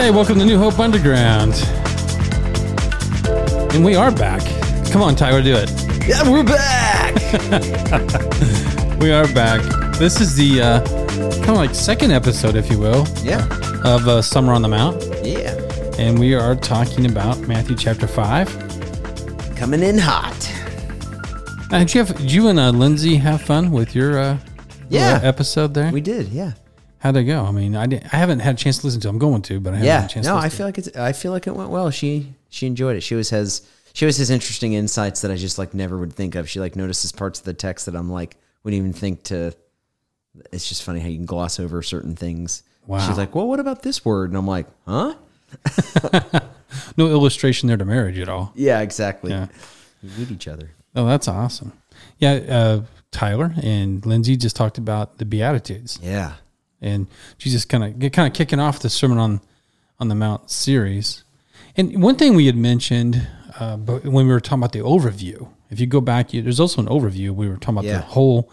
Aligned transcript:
Hey, 0.00 0.10
welcome 0.10 0.38
to 0.38 0.44
New 0.46 0.56
Hope 0.58 0.78
Underground. 0.78 1.52
And 3.74 3.84
we 3.84 3.94
are 3.96 4.10
back. 4.10 4.40
Come 4.90 5.02
on, 5.02 5.14
Tyler, 5.14 5.42
do 5.42 5.54
it. 5.54 5.70
Yeah, 6.08 6.28
we're 6.28 6.42
back. 6.42 7.14
We 9.00 9.12
are 9.12 9.26
back. 9.34 9.60
This 9.98 10.20
is 10.20 10.34
the 10.36 10.60
uh, 10.60 10.80
kind 11.36 11.50
of 11.50 11.56
like 11.56 11.74
second 11.74 12.12
episode, 12.12 12.54
if 12.56 12.70
you 12.70 12.78
will, 12.78 13.06
yeah, 13.22 13.46
of 13.84 14.06
uh, 14.08 14.20
Summer 14.20 14.52
on 14.52 14.60
the 14.62 14.68
Mount. 14.68 15.02
yeah. 15.24 15.54
And 15.98 16.18
we 16.18 16.34
are 16.34 16.54
talking 16.54 17.06
about 17.06 17.38
Matthew 17.40 17.76
chapter 17.76 18.06
5. 18.06 19.54
Coming 19.56 19.82
in 19.82 19.96
hot. 19.98 20.34
Uh, 21.72 21.78
did, 21.78 21.94
you 21.94 22.04
have, 22.04 22.16
did 22.16 22.30
you 22.32 22.48
and 22.48 22.58
uh, 22.58 22.70
Lindsay 22.70 23.16
have 23.16 23.40
fun 23.42 23.70
with 23.70 23.94
your 23.94 24.18
uh, 24.18 24.36
Yeah. 24.90 25.20
episode 25.22 25.72
there? 25.74 25.90
We 25.92 26.00
did, 26.02 26.28
yeah, 26.28 26.52
How'd 27.00 27.16
it 27.16 27.24
go? 27.24 27.44
I 27.44 27.50
mean, 27.50 27.76
I, 27.76 27.86
didn't, 27.86 28.12
I 28.12 28.18
haven't 28.18 28.40
had 28.40 28.54
a 28.54 28.58
chance 28.58 28.78
to 28.78 28.86
listen 28.86 29.00
to 29.02 29.08
it. 29.08 29.10
I'm 29.10 29.18
going 29.18 29.42
to, 29.42 29.58
but 29.58 29.72
I 29.72 29.76
haven't 29.76 29.86
yeah. 29.86 30.00
had 30.00 30.10
a 30.10 30.14
chance 30.14 30.26
No, 30.26 30.34
to 30.34 30.40
I 30.40 30.48
feel 30.48 30.66
like 30.66 30.78
it's. 30.78 30.96
I 30.96 31.12
feel 31.12 31.32
like 31.32 31.46
it 31.46 31.56
went 31.56 31.70
well. 31.70 31.90
She 31.90 32.34
she 32.50 32.66
enjoyed 32.66 32.96
it. 32.96 33.00
She 33.02 33.14
always 33.14 33.30
has. 33.30 33.66
She 33.92 34.04
always 34.04 34.18
has 34.18 34.30
interesting 34.30 34.74
insights 34.74 35.22
that 35.22 35.30
I 35.30 35.36
just 35.36 35.58
like 35.58 35.74
never 35.74 35.98
would 35.98 36.12
think 36.12 36.34
of. 36.36 36.48
She 36.48 36.60
like 36.60 36.76
notices 36.76 37.10
parts 37.10 37.40
of 37.40 37.44
the 37.44 37.54
text 37.54 37.86
that 37.86 37.96
I'm 37.96 38.10
like 38.10 38.36
wouldn't 38.62 38.78
even 38.78 38.92
think 38.92 39.24
to. 39.24 39.52
It's 40.52 40.68
just 40.68 40.84
funny 40.84 41.00
how 41.00 41.08
you 41.08 41.16
can 41.16 41.26
gloss 41.26 41.58
over 41.58 41.82
certain 41.82 42.14
things. 42.14 42.62
Wow. 42.86 43.00
She's 43.06 43.18
like, 43.18 43.34
well, 43.34 43.48
what 43.48 43.60
about 43.60 43.82
this 43.82 44.04
word? 44.04 44.30
And 44.30 44.38
I'm 44.38 44.46
like, 44.46 44.66
huh? 44.86 45.14
No 46.96 47.08
illustration 47.08 47.66
there 47.66 47.76
to 47.76 47.84
marriage 47.84 48.18
at 48.18 48.28
all. 48.28 48.52
Yeah, 48.54 48.80
exactly. 48.80 49.30
Yeah. 49.30 49.48
We 50.02 50.10
need 50.18 50.30
each 50.30 50.48
other. 50.48 50.70
Oh, 50.94 51.06
that's 51.06 51.28
awesome. 51.28 51.72
Yeah, 52.18 52.32
uh, 52.32 52.82
Tyler 53.10 53.54
and 53.62 54.04
Lindsay 54.04 54.36
just 54.36 54.56
talked 54.56 54.78
about 54.78 55.18
the 55.18 55.24
Beatitudes. 55.24 55.98
Yeah. 56.02 56.34
And 56.80 57.06
Jesus 57.38 57.64
kind 57.64 57.84
of 57.84 57.98
get 57.98 58.12
kind 58.12 58.26
of 58.26 58.34
kicking 58.36 58.58
off 58.60 58.80
the 58.80 58.90
Sermon 58.90 59.18
on 59.18 59.40
on 59.98 60.08
the 60.08 60.14
Mount 60.14 60.50
series. 60.50 61.24
And 61.76 62.02
one 62.02 62.16
thing 62.16 62.34
we 62.34 62.46
had 62.46 62.56
mentioned, 62.56 63.26
uh, 63.58 63.76
but 63.76 64.04
when 64.04 64.26
we 64.26 64.32
were 64.32 64.40
talking 64.40 64.58
about 64.60 64.72
the 64.72 64.80
overview, 64.80 65.48
if 65.70 65.78
you 65.78 65.86
go 65.86 66.00
back, 66.00 66.32
you, 66.32 66.42
there's 66.42 66.58
also 66.60 66.80
an 66.80 66.88
overview. 66.88 67.30
We 67.30 67.48
were 67.48 67.56
talking 67.56 67.74
about 67.76 67.84
Yeah. 67.84 67.98
the 67.98 68.02
whole 68.04 68.50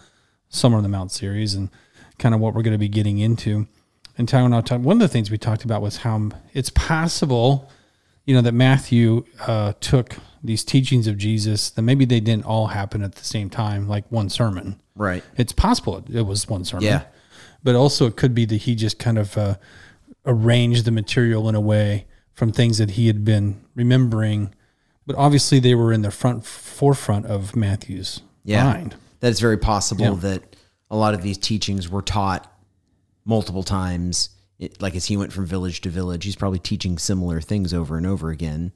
Summer 0.50 0.78
on 0.78 0.84
the 0.84 0.90
Mount 0.90 1.12
series 1.12 1.54
and 1.56 1.70
kind 2.20 2.36
of 2.36 2.42
what 2.42 2.54
we're 2.54 2.62
going 2.62 2.74
to 2.74 2.78
be 2.78 2.88
getting 2.90 3.18
into. 3.20 3.68
And 4.18 4.28
Tyler 4.30 4.46
and 4.46 4.56
I 4.56 4.62
talked. 4.62 4.84
One 4.84 4.98
of 4.98 5.00
the 5.02 5.08
things 5.08 5.30
we 5.32 5.38
talked 5.38 5.64
about 5.64 5.82
was 5.82 5.98
how 5.98 6.30
it's 6.54 6.70
possible, 6.70 7.70
you 8.26 8.34
know, 8.36 8.42
that 8.42 8.54
Matthew 8.54 9.24
uh, 9.46 9.74
took 9.80 10.16
these 10.44 10.64
teachings 10.64 11.08
of 11.08 11.18
Jesus 11.18 11.70
that 11.72 11.82
maybe 11.82 12.06
they 12.06 12.20
didn't 12.20 12.46
all 12.46 12.68
happen 12.68 13.02
at 13.04 13.16
the 13.16 13.24
same 13.24 13.50
time, 13.50 13.88
like 13.88 14.06
one 14.12 14.30
sermon. 14.30 14.80
Right. 14.96 15.24
It's 15.38 15.54
possible 15.54 16.04
it 16.12 16.22
was 16.24 16.48
one 16.48 16.66
sermon. 16.66 16.86
Yeah. 16.86 17.04
But 17.64 17.76
also 17.76 18.06
it 18.08 18.16
could 18.16 18.34
be 18.36 18.46
that 18.46 18.58
he 18.64 18.76
just 18.76 19.00
kind 19.00 19.18
of 19.18 19.38
uh, 19.38 19.56
arranged 20.26 20.86
the 20.86 20.92
material 20.92 21.50
in 21.50 21.56
a 21.56 21.62
way 21.62 22.06
from 22.34 22.52
things 22.52 22.78
that 22.78 22.92
he 22.92 23.08
had 23.08 23.26
been 23.26 23.62
remembering. 23.76 24.54
But 25.06 25.16
obviously 25.16 25.60
they 25.60 25.74
were 25.76 25.92
in 25.92 26.02
the 26.02 26.12
front 26.12 26.46
forefront 26.46 27.26
of 27.26 27.56
Matthew's 27.56 28.22
Yeah. 28.44 28.64
mind. 28.64 28.96
That 29.22 29.30
is 29.30 29.40
very 29.40 29.58
possible 29.58 30.06
Yeah. 30.06 30.16
that 30.16 30.56
a 30.92 30.96
lot 30.96 31.14
of 31.14 31.22
these 31.24 31.38
teachings 31.38 31.90
were 31.90 32.02
taught 32.02 32.52
multiple 33.26 33.64
times. 33.64 34.30
It, 34.60 34.82
like 34.82 34.96
as 34.96 35.06
he 35.06 35.18
went 35.18 35.34
from 35.34 35.46
village 35.46 35.82
to 35.82 35.90
village, 35.90 36.24
he's 36.24 36.36
probably 36.36 36.60
teaching 36.60 36.98
similar 36.98 37.42
things 37.42 37.74
over 37.74 37.98
and 37.98 38.06
over 38.08 38.30
again. 38.30 38.72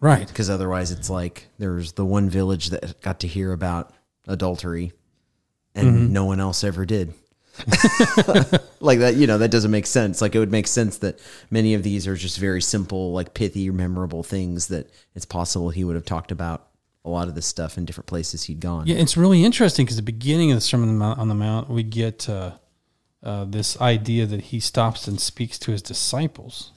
Right. 0.00 0.26
Because 0.28 0.48
otherwise, 0.50 0.90
it's 0.90 1.10
like 1.10 1.48
there's 1.58 1.92
the 1.92 2.04
one 2.04 2.28
village 2.30 2.70
that 2.70 3.00
got 3.00 3.20
to 3.20 3.26
hear 3.26 3.52
about 3.52 3.92
adultery, 4.26 4.92
and 5.74 5.86
Mm-hmm. 5.88 6.12
no 6.12 6.24
one 6.24 6.40
else 6.40 6.62
ever 6.64 6.84
did. 6.86 7.14
like 8.80 9.00
that, 9.00 9.14
you 9.16 9.26
know, 9.26 9.38
that 9.38 9.50
doesn't 9.50 9.70
make 9.70 9.86
sense. 9.86 10.20
Like 10.20 10.34
it 10.34 10.38
would 10.38 10.52
make 10.52 10.66
sense 10.66 10.98
that 10.98 11.20
many 11.50 11.74
of 11.74 11.82
these 11.82 12.06
are 12.06 12.14
just 12.14 12.38
very 12.38 12.62
simple, 12.62 13.12
like 13.12 13.34
pithy, 13.34 13.70
memorable 13.70 14.22
things 14.22 14.68
that 14.68 14.90
it's 15.14 15.24
possible 15.24 15.70
he 15.70 15.84
would 15.84 15.96
have 15.96 16.04
talked 16.04 16.30
about 16.30 16.68
a 17.04 17.10
lot 17.10 17.28
of 17.28 17.34
this 17.34 17.46
stuff 17.46 17.78
in 17.78 17.84
different 17.84 18.06
places 18.06 18.44
he'd 18.44 18.60
gone. 18.60 18.86
Yeah, 18.86 18.96
it's 18.96 19.16
really 19.16 19.44
interesting 19.44 19.84
because 19.84 19.96
the 19.96 20.02
beginning 20.02 20.50
of 20.50 20.56
the 20.56 20.60
Sermon 20.60 21.00
on 21.00 21.28
the 21.28 21.34
Mount, 21.34 21.68
we 21.70 21.82
get 21.82 22.28
uh, 22.28 22.52
uh, 23.22 23.44
this 23.44 23.80
idea 23.80 24.26
that 24.26 24.42
he 24.42 24.60
stops 24.60 25.08
and 25.08 25.20
speaks 25.20 25.58
to 25.60 25.72
his 25.72 25.82
disciples. 25.82 26.72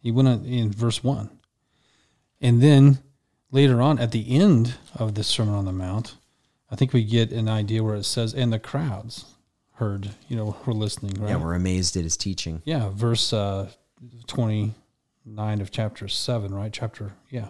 He 0.00 0.10
went 0.10 0.28
on 0.28 0.44
in 0.44 0.70
verse 0.70 1.02
one, 1.02 1.30
and 2.40 2.62
then 2.62 2.98
later 3.50 3.80
on 3.80 3.98
at 3.98 4.12
the 4.12 4.36
end 4.36 4.74
of 4.94 5.14
the 5.14 5.24
Sermon 5.24 5.54
on 5.54 5.64
the 5.64 5.72
Mount, 5.72 6.16
I 6.70 6.76
think 6.76 6.92
we 6.92 7.04
get 7.04 7.32
an 7.32 7.48
idea 7.48 7.82
where 7.82 7.96
it 7.96 8.04
says, 8.04 8.34
"And 8.34 8.52
the 8.52 8.58
crowds 8.58 9.24
heard, 9.74 10.10
you 10.28 10.36
know, 10.36 10.56
we're 10.66 10.72
listening." 10.72 11.14
Right? 11.20 11.30
Yeah, 11.30 11.36
we're 11.36 11.54
amazed 11.54 11.96
at 11.96 12.04
his 12.04 12.16
teaching. 12.16 12.62
Yeah, 12.64 12.90
verse 12.90 13.32
uh, 13.32 13.70
twenty 14.26 14.74
nine 15.24 15.60
of 15.60 15.70
chapter 15.70 16.08
seven, 16.08 16.54
right? 16.54 16.72
Chapter 16.72 17.12
yeah. 17.30 17.48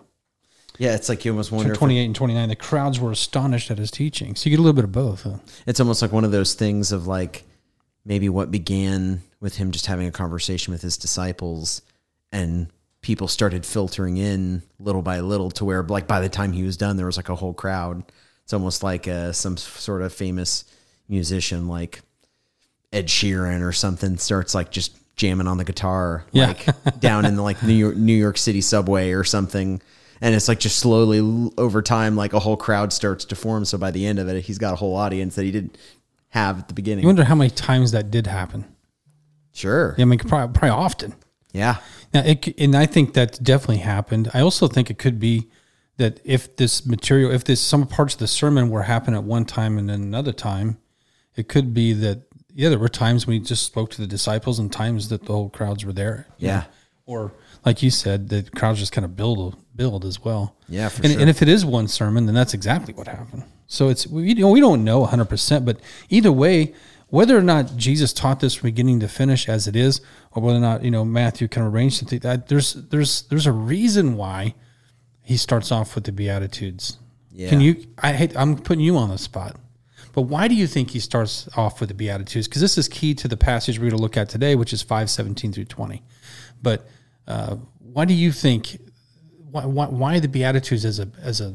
Yeah, 0.79 0.95
it's 0.95 1.09
like 1.09 1.25
you 1.25 1.31
almost 1.31 1.53
wonder. 1.53 1.73
if 1.73 1.79
28 1.79 2.05
and 2.05 2.17
29 2.17 2.49
the 2.49 2.57
crowds 2.57 2.99
were 2.99 3.13
astonished 3.13 3.71
at 3.71 3.79
his 3.79 3.93
teaching 3.93 4.34
so 4.34 4.51
you 4.51 4.57
get 4.57 4.61
a 4.61 4.63
little 4.63 4.75
bit 4.75 4.84
of 4.84 4.91
both 4.91 5.23
huh? 5.23 5.37
it's 5.67 5.79
almost 5.79 6.03
like 6.03 6.11
one 6.11 6.25
of 6.25 6.33
those 6.33 6.55
things 6.55 6.91
of 6.91 7.07
like 7.07 7.45
maybe 8.05 8.29
what 8.29 8.51
began 8.51 9.23
with 9.41 9.57
him 9.57 9.71
just 9.71 9.87
having 9.87 10.09
a 10.09 10.11
conversation 10.11 10.73
with 10.73 10.83
his 10.83 10.97
disciples 10.97 11.83
and 12.33 12.67
people 13.03 13.29
started 13.29 13.65
filtering 13.65 14.17
in 14.17 14.63
little 14.81 15.03
by 15.03 15.21
little 15.21 15.51
to 15.53 15.65
where 15.65 15.83
like 15.84 16.09
by 16.09 16.21
the 16.21 16.29
time 16.29 16.53
he 16.53 16.65
was 16.65 16.77
done 16.77 16.97
there 16.97 17.07
was 17.07 17.17
like 17.17 17.29
a 17.29 17.37
whole 17.37 17.55
crowd 17.55 18.03
it's 18.43 18.53
almost 18.53 18.83
like 18.83 19.07
uh, 19.07 19.33
some 19.33 19.57
sort 19.57 20.03
of 20.03 20.13
famous 20.13 20.65
musician 21.09 21.69
like 21.69 22.03
ed 22.94 23.09
sheeran 23.09 23.60
or 23.62 23.72
something 23.72 24.16
starts 24.19 24.55
like 24.55 24.71
just 24.71 24.97
jamming 25.16 25.47
on 25.47 25.59
the 25.59 25.65
guitar 25.65 26.25
Yeah. 26.32 26.49
like 26.49 27.00
down 27.00 27.25
in 27.25 27.37
the 27.37 27.43
like 27.43 27.62
new 27.62 27.72
york, 27.75 27.97
new 27.97 28.15
york 28.15 28.38
city 28.38 28.60
subway 28.60 29.12
or 29.12 29.25
something. 29.25 29.81
And 30.21 30.34
it's 30.34 30.49
like 30.49 30.60
just 30.60 30.78
slowly 30.78 31.50
over 31.59 31.83
time 31.83 32.16
like 32.16 32.33
a 32.33 32.38
whole 32.38 32.56
crowd 32.56 32.93
starts 32.93 33.25
to 33.27 33.37
form. 33.37 33.65
So 33.65 33.77
by 33.78 33.91
the 33.91 34.06
end 34.06 34.19
of 34.19 34.28
it 34.28 34.44
he's 34.44 34.59
got 34.59 34.72
a 34.72 34.77
whole 34.77 34.97
audience 34.97 35.34
that 35.34 35.44
he 35.44 35.50
didn't 35.50 35.77
have 36.31 36.59
at 36.60 36.69
the 36.69 36.75
beginning. 36.75 37.03
You 37.03 37.09
wonder 37.09 37.25
how 37.25 37.34
many 37.34 37.50
times 37.50 37.93
that 37.93 38.10
did 38.10 38.27
happen. 38.27 38.65
Sure. 39.53 39.94
Yeah, 39.99 40.03
i 40.03 40.06
mean 40.06 40.19
probably, 40.19 40.53
probably 40.59 40.71
often. 40.71 41.15
Yeah. 41.53 41.77
Now 42.12 42.22
it, 42.25 42.49
and 42.59 42.75
i 42.75 42.87
think 42.87 43.15
that 43.15 43.41
definitely 43.43 43.78
happened. 43.78 44.31
I 44.34 44.41
also 44.41 44.66
think 44.66 44.91
it 44.91 44.99
could 44.99 45.21
be 45.21 45.49
that 45.97 46.19
if 46.25 46.56
this 46.56 46.84
material 46.84 47.31
if 47.31 47.44
this 47.44 47.60
some 47.60 47.87
parts 47.87 48.15
of 48.15 48.19
the 48.21 48.27
sermon 48.27 48.69
were 48.69 48.83
happening 48.83 49.16
at 49.16 49.22
one 49.25 49.44
time 49.44 49.78
and 49.78 49.88
then 49.88 50.03
another 50.03 50.33
time 50.33 50.78
it 51.37 51.49
could 51.49 51.72
be 51.72 51.93
that 51.93 52.24
yeah 52.54 52.69
there 52.69 52.78
were 52.78 52.88
times 52.88 53.26
when 53.26 53.34
he 53.34 53.41
just 53.41 53.65
spoke 53.66 53.91
to 53.91 54.00
the 54.00 54.06
disciples 54.06 54.59
and 54.59 54.72
times 54.72 55.09
that 55.09 55.25
the 55.26 55.32
whole 55.32 55.50
crowds 55.50 55.84
were 55.84 55.92
there 55.92 56.26
Yeah. 56.38 56.56
know? 56.60 56.65
or 57.06 57.32
like 57.65 57.82
you 57.82 57.91
said 57.91 58.28
the 58.28 58.42
crowds 58.56 58.78
just 58.78 58.92
kind 58.92 59.04
of 59.04 59.16
build 59.16 59.56
build 59.76 60.04
as 60.04 60.22
well 60.25 60.56
Yeah, 60.69 60.88
for 60.88 61.03
and, 61.03 61.12
sure. 61.12 61.20
and 61.20 61.28
if 61.31 61.42
it 61.42 61.48
is 61.48 61.65
one 61.65 61.88
sermon 61.88 62.26
then 62.26 62.34
that's 62.34 62.54
exactly 62.54 62.94
what 62.94 63.09
happened 63.09 63.44
so 63.66 63.88
it's 63.88 64.06
we, 64.06 64.28
you 64.28 64.34
know, 64.37 64.50
we 64.50 64.60
don't 64.60 64.84
know 64.84 65.04
100% 65.06 65.65
but 65.65 65.81
either 66.09 66.31
way 66.32 66.75
whether 67.09 67.37
or 67.37 67.42
not 67.42 67.76
jesus 67.76 68.12
taught 68.12 68.41
this 68.41 68.54
from 68.54 68.69
beginning 68.69 69.00
to 69.00 69.09
finish 69.09 69.48
as 69.48 69.66
it 69.69 69.76
is 69.76 70.00
or 70.32 70.42
whether 70.42 70.59
or 70.59 70.60
not 70.60 70.82
you 70.84 70.91
know 70.91 71.04
matthew 71.04 71.47
can 71.48 71.62
arrange 71.62 71.98
something 71.98 72.19
that 72.21 72.48
there's 72.48 72.75
there's 72.75 73.22
there's 73.22 73.47
a 73.47 73.53
reason 73.53 74.16
why 74.16 74.54
he 75.22 75.36
starts 75.36 75.71
off 75.72 75.94
with 75.94 76.04
the 76.04 76.12
beatitudes 76.12 76.98
Yeah. 77.32 77.50
can 77.50 77.60
you 77.60 77.84
i 77.98 78.12
hate 78.12 78.36
i'm 78.36 78.56
putting 78.56 78.84
you 78.84 78.97
on 78.97 79.09
the 79.10 79.19
spot 79.19 79.56
but 80.15 80.23
why 80.23 80.49
do 80.49 80.55
you 80.55 80.67
think 80.67 80.91
he 80.91 81.01
starts 81.01 81.49
off 81.57 81.81
with 81.81 81.89
the 81.89 81.95
beatitudes 81.95 82.47
because 82.49 82.63
this 82.63 82.79
is 82.79 82.89
key 82.89 83.15
to 83.15 83.29
the 83.29 83.37
passage 83.37 83.79
we're 83.79 83.91
going 83.91 83.97
to 83.97 84.03
look 84.03 84.17
at 84.17 84.29
today 84.29 84.55
which 84.55 84.73
is 84.73 84.83
517 84.83 85.53
through 85.53 85.65
20 85.65 86.03
but 86.63 86.87
uh, 87.27 87.57
why 87.79 88.05
do 88.05 88.15
you 88.15 88.33
think 88.33 88.79
why, 89.51 89.65
why, 89.67 89.87
why 89.87 90.19
the 90.21 90.29
beatitudes 90.29 90.85
as 90.85 90.99
a 91.01 91.09
as 91.23 91.41
a 91.41 91.55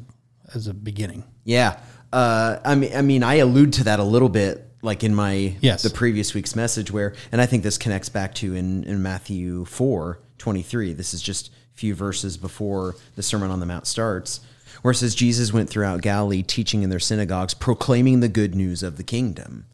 as 0.53 0.67
a 0.67 0.73
beginning 0.73 1.23
Yeah. 1.43 1.79
Uh, 2.11 2.59
I 2.65 2.73
mean, 2.73 2.95
I 2.95 3.03
mean, 3.03 3.21
I 3.21 3.35
allude 3.35 3.73
to 3.73 3.83
that 3.83 3.99
a 3.99 4.03
little 4.03 4.29
bit, 4.29 4.65
like 4.81 5.03
in 5.03 5.13
my 5.13 5.55
Yes. 5.61 5.83
the 5.83 5.91
previous 5.91 6.33
week's 6.33 6.55
message, 6.55 6.89
where, 6.91 7.13
and 7.31 7.39
I 7.39 7.45
think 7.45 7.61
this 7.61 7.77
connects 7.77 8.09
back 8.09 8.33
to 8.35 8.55
in, 8.55 8.83
in 8.85 9.03
Matthew 9.03 9.65
4, 9.65 10.19
23. 10.39 10.93
This 10.93 11.13
is 11.13 11.21
just 11.21 11.49
a 11.49 11.77
few 11.77 11.93
verses 11.93 12.35
before 12.35 12.95
the 13.15 13.21
Sermon 13.21 13.51
on 13.51 13.59
the 13.59 13.67
Mount 13.67 13.85
starts, 13.85 14.39
where 14.81 14.91
it 14.91 14.95
says, 14.95 15.15
Jesus 15.15 15.53
went 15.53 15.69
throughout 15.69 16.01
Galilee, 16.01 16.43
teaching 16.43 16.83
in 16.83 16.89
their 16.89 16.99
synagogues, 16.99 17.53
proclaiming 17.53 18.19
the 18.19 18.29
good 18.29 18.55
news 18.55 18.83
of 18.83 18.97
the 18.97 19.03
kingdom. 19.03 19.65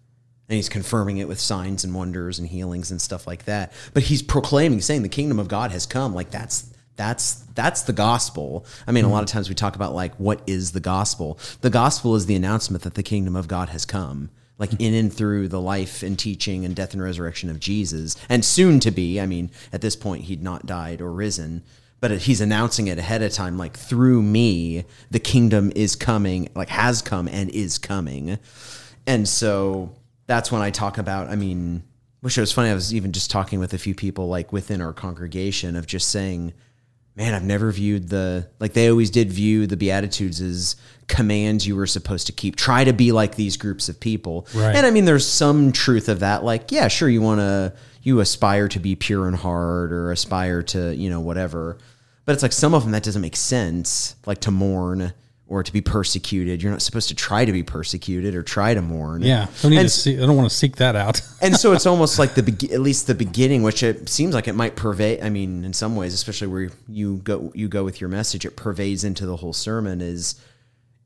And 0.47 0.55
he's 0.55 0.69
confirming 0.69 1.17
it 1.17 1.27
with 1.27 1.39
signs 1.39 1.83
and 1.83 1.95
wonders 1.95 2.37
and 2.37 2.47
healings 2.47 2.91
and 2.91 3.01
stuff 3.01 3.25
like 3.25 3.45
that. 3.45 3.73
But 3.93 4.03
he's 4.03 4.21
proclaiming, 4.21 4.81
saying 4.81 5.01
the 5.01 5.09
kingdom 5.09 5.39
of 5.39 5.47
God 5.47 5.71
has 5.71 5.85
come. 5.85 6.13
Like 6.13 6.29
that's 6.29 6.71
that's 6.95 7.35
that's 7.55 7.81
the 7.81 7.93
gospel. 7.93 8.65
I 8.85 8.91
mean, 8.91 9.05
a 9.05 9.09
lot 9.09 9.23
of 9.23 9.29
times 9.29 9.49
we 9.49 9.55
talk 9.55 9.75
about 9.75 9.95
like 9.95 10.13
what 10.15 10.41
is 10.45 10.71
the 10.71 10.79
gospel? 10.79 11.39
The 11.61 11.69
gospel 11.69 12.15
is 12.15 12.27
the 12.27 12.35
announcement 12.35 12.83
that 12.83 12.93
the 12.93 13.03
kingdom 13.03 13.35
of 13.35 13.47
God 13.47 13.69
has 13.69 13.85
come. 13.85 14.29
Like 14.57 14.79
in 14.79 14.93
and 14.93 15.11
through 15.11 15.49
the 15.49 15.59
life 15.59 16.01
and 16.01 16.17
teaching 16.17 16.63
and 16.63 16.73
death 16.73 16.93
and 16.93 17.03
resurrection 17.03 17.49
of 17.49 17.59
Jesus, 17.59 18.15
and 18.29 18.45
soon 18.45 18.79
to 18.81 18.91
be. 18.91 19.19
I 19.19 19.25
mean, 19.25 19.51
at 19.73 19.81
this 19.81 19.97
point, 19.97 20.25
he'd 20.25 20.41
not 20.41 20.65
died 20.65 21.01
or 21.01 21.11
risen, 21.11 21.63
but 21.99 22.11
he's 22.11 22.41
announcing 22.41 22.87
it 22.87 22.99
ahead 22.99 23.21
of 23.21 23.31
time. 23.31 23.57
Like 23.57 23.77
through 23.77 24.21
me, 24.21 24.85
the 25.11 25.19
kingdom 25.19 25.71
is 25.75 25.95
coming. 25.95 26.49
Like 26.55 26.69
has 26.69 27.01
come 27.01 27.27
and 27.27 27.49
is 27.49 27.77
coming. 27.77 28.37
And 29.07 29.27
so 29.27 29.95
that's 30.27 30.51
when 30.51 30.61
I 30.61 30.71
talk 30.71 30.97
about, 30.97 31.29
I 31.29 31.35
mean, 31.35 31.83
Which 32.25 32.39
it 32.39 32.41
was 32.41 32.51
funny. 32.51 32.71
I 32.71 32.73
was 32.73 32.91
even 32.91 33.11
just 33.11 33.29
talking 33.29 33.59
with 33.59 33.75
a 33.75 33.77
few 33.77 33.93
people 33.93 34.27
like 34.27 34.51
within 34.51 34.81
our 34.81 34.93
congregation 34.93 35.75
of 35.75 35.85
just 35.85 36.09
saying, 36.09 36.53
man, 37.15 37.33
I've 37.33 37.43
never 37.43 37.71
viewed 37.71 38.09
the 38.09 38.47
like 38.59 38.73
they 38.73 38.89
always 38.89 39.09
did 39.09 39.31
view 39.31 39.67
the 39.67 39.77
Beatitudes 39.77 40.41
as 40.41 40.75
commands 41.07 41.65
you 41.65 41.75
were 41.75 41.87
supposed 41.87 42.27
to 42.27 42.33
keep. 42.33 42.55
Try 42.55 42.83
to 42.83 42.93
be 42.93 43.11
like 43.11 43.35
these 43.35 43.57
groups 43.57 43.89
of 43.89 43.99
people. 43.99 44.47
Right. 44.53 44.75
And 44.75 44.85
I 44.85 44.91
mean, 44.91 45.05
there's 45.05 45.27
some 45.27 45.71
truth 45.71 46.09
of 46.09 46.19
that. 46.19 46.43
Like, 46.43 46.71
yeah, 46.71 46.87
sure, 46.87 47.09
you 47.09 47.21
want 47.21 47.39
to 47.39 47.73
you 48.03 48.19
aspire 48.19 48.67
to 48.69 48.79
be 48.79 48.95
pure 48.95 49.27
in 49.27 49.33
heart 49.33 49.91
or 49.91 50.11
aspire 50.11 50.61
to 50.63 50.95
you 50.95 51.09
know 51.09 51.19
whatever. 51.19 51.77
But 52.25 52.33
it's 52.33 52.43
like 52.43 52.53
some 52.53 52.73
of 52.73 52.83
them 52.83 52.91
that 52.91 53.03
doesn't 53.03 53.21
make 53.21 53.35
sense. 53.35 54.15
Like 54.25 54.41
to 54.41 54.51
mourn 54.51 55.13
or 55.47 55.63
to 55.63 55.71
be 55.71 55.81
persecuted. 55.81 56.63
You're 56.63 56.71
not 56.71 56.81
supposed 56.81 57.09
to 57.09 57.15
try 57.15 57.45
to 57.45 57.51
be 57.51 57.63
persecuted 57.63 58.35
or 58.35 58.41
try 58.41 58.73
to 58.73 58.81
mourn. 58.81 59.21
Yeah, 59.21 59.47
don't 59.61 59.71
need 59.71 59.79
And 59.79 59.89
to 59.89 59.93
see. 59.93 60.17
I 60.17 60.25
don't 60.25 60.35
want 60.35 60.49
to 60.49 60.55
seek 60.55 60.77
that 60.77 60.95
out. 60.95 61.21
and 61.41 61.55
so 61.55 61.73
it's 61.73 61.85
almost 61.85 62.17
like 62.17 62.33
the 62.33 62.43
be- 62.51 62.73
at 62.73 62.81
least 62.81 63.07
the 63.07 63.15
beginning, 63.15 63.63
which 63.63 63.83
it 63.83 64.09
seems 64.09 64.33
like 64.33 64.47
it 64.47 64.55
might 64.55 64.75
pervade. 64.75 65.21
I 65.21 65.29
mean, 65.29 65.63
in 65.63 65.73
some 65.73 65.95
ways, 65.95 66.13
especially 66.13 66.47
where 66.47 66.69
you 66.87 67.17
go 67.17 67.51
you 67.53 67.67
go 67.67 67.83
with 67.83 68.01
your 68.01 68.09
message, 68.09 68.45
it 68.45 68.55
pervades 68.55 69.03
into 69.03 69.25
the 69.25 69.37
whole 69.37 69.53
sermon. 69.53 70.01
Is 70.01 70.35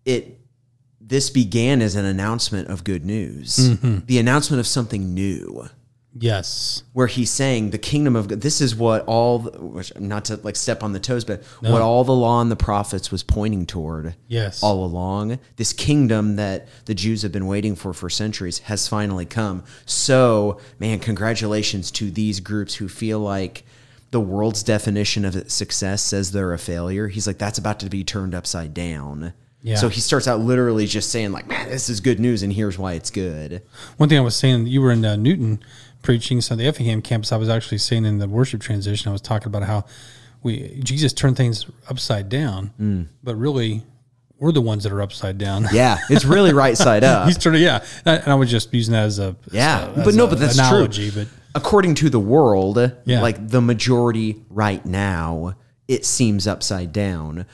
it? 0.05 0.37
This 1.01 1.29
began 1.31 1.81
as 1.81 1.95
an 1.95 2.05
announcement 2.05 2.67
of 2.67 2.83
good 2.83 3.03
news, 3.03 3.57
mm-hmm. 3.57 4.05
the 4.05 4.19
announcement 4.19 4.59
of 4.59 4.67
something 4.67 5.15
new, 5.15 5.67
yes. 6.17 6.83
where 6.93 7.07
he's 7.07 7.29
saying 7.29 7.69
the 7.69 7.77
kingdom 7.77 8.15
of 8.15 8.27
God. 8.27 8.41
This 8.41 8.61
is 8.61 8.75
what 8.75 9.05
all, 9.05 9.39
the, 9.39 9.51
which 9.59 9.97
not 9.99 10.25
to 10.25 10.37
like 10.37 10.55
step 10.55 10.83
on 10.83 10.93
the 10.93 10.99
toes, 10.99 11.25
but 11.25 11.43
what 11.61 11.81
all 11.81 12.03
the 12.03 12.15
law 12.15 12.41
and 12.41 12.51
the 12.51 12.55
prophets 12.55 13.11
was 13.11 13.23
pointing 13.23 13.65
toward 13.65 14.15
Yes. 14.27 14.63
all 14.63 14.83
along. 14.83 15.39
This 15.57 15.73
kingdom 15.73 16.35
that 16.37 16.67
the 16.85 16.93
Jews 16.93 17.21
have 17.21 17.31
been 17.31 17.47
waiting 17.47 17.75
for 17.75 17.93
for 17.93 18.09
centuries 18.09 18.59
has 18.59 18.87
finally 18.87 19.25
come. 19.25 19.63
So, 19.85 20.59
man, 20.79 20.99
congratulations 20.99 21.91
to 21.91 22.11
these 22.11 22.39
groups 22.39 22.75
who 22.75 22.87
feel 22.89 23.19
like 23.19 23.63
the 24.11 24.19
world's 24.19 24.63
definition 24.63 25.23
of 25.25 25.51
success 25.51 26.01
says 26.01 26.31
they're 26.31 26.53
a 26.53 26.57
failure. 26.57 27.07
He's 27.07 27.27
like, 27.27 27.37
that's 27.37 27.59
about 27.59 27.79
to 27.81 27.89
be 27.89 28.03
turned 28.03 28.33
upside 28.33 28.73
down. 28.73 29.33
Yeah. 29.61 29.75
So 29.75 29.89
he 29.89 29.99
starts 29.99 30.27
out 30.27 30.39
literally 30.39 30.85
just 30.85 31.11
saying, 31.11 31.31
like, 31.31 31.47
man, 31.47 31.69
this 31.69 31.89
is 31.89 31.99
good 31.99 32.19
news, 32.19 32.43
and 32.43 32.53
here's 32.53 32.77
why 32.77 32.93
it's 32.93 33.11
good. 33.11 33.61
One 33.97 34.07
thing 34.07 34.17
I 34.17 34.21
was 34.21 34.35
saying, 34.35 34.67
you 34.67 34.81
were 34.81 34.91
in 34.91 35.03
uh, 35.03 35.17
Newton 35.17 35.61
preaching, 36.01 36.41
so 36.41 36.55
the 36.55 36.65
Effingham 36.65 37.01
campus. 37.01 37.31
I 37.31 37.37
was 37.37 37.49
actually 37.49 37.79
saying 37.79 38.05
in 38.05 38.19
the 38.19 38.27
worship 38.27 38.61
transition, 38.61 39.09
I 39.09 39.11
was 39.11 39.21
talking 39.21 39.47
about 39.47 39.63
how 39.63 39.85
we 40.43 40.79
Jesus 40.83 41.13
turned 41.13 41.37
things 41.37 41.65
upside 41.89 42.29
down, 42.29 42.71
mm. 42.79 43.07
but 43.23 43.35
really 43.35 43.83
we're 44.37 44.53
the 44.53 44.61
ones 44.61 44.83
that 44.83 44.93
are 44.93 45.01
upside 45.01 45.37
down. 45.37 45.67
Yeah, 45.73 45.97
it's 46.09 46.23
really 46.25 46.53
right 46.53 46.77
side 46.77 47.03
up. 47.05 47.27
He's 47.27 47.37
turning, 47.37 47.61
yeah, 47.61 47.83
and 48.05 48.27
I 48.27 48.35
was 48.35 48.49
just 48.49 48.73
using 48.73 48.93
that 48.93 49.03
as 49.03 49.19
a 49.19 49.35
Yeah, 49.51 49.91
as 49.95 50.05
but 50.05 50.15
no, 50.15 50.25
a 50.25 50.29
but 50.29 50.39
that's 50.39 50.57
analogy, 50.57 51.11
true. 51.11 51.23
But 51.23 51.31
according 51.55 51.95
to 51.95 52.09
the 52.09 52.19
world, 52.19 52.77
Yeah. 53.05 53.21
like 53.21 53.49
the 53.49 53.61
majority 53.61 54.41
right 54.49 54.85
now, 54.85 55.55
it 55.87 56.05
seems 56.05 56.47
upside 56.47 56.93
down. 56.93 57.45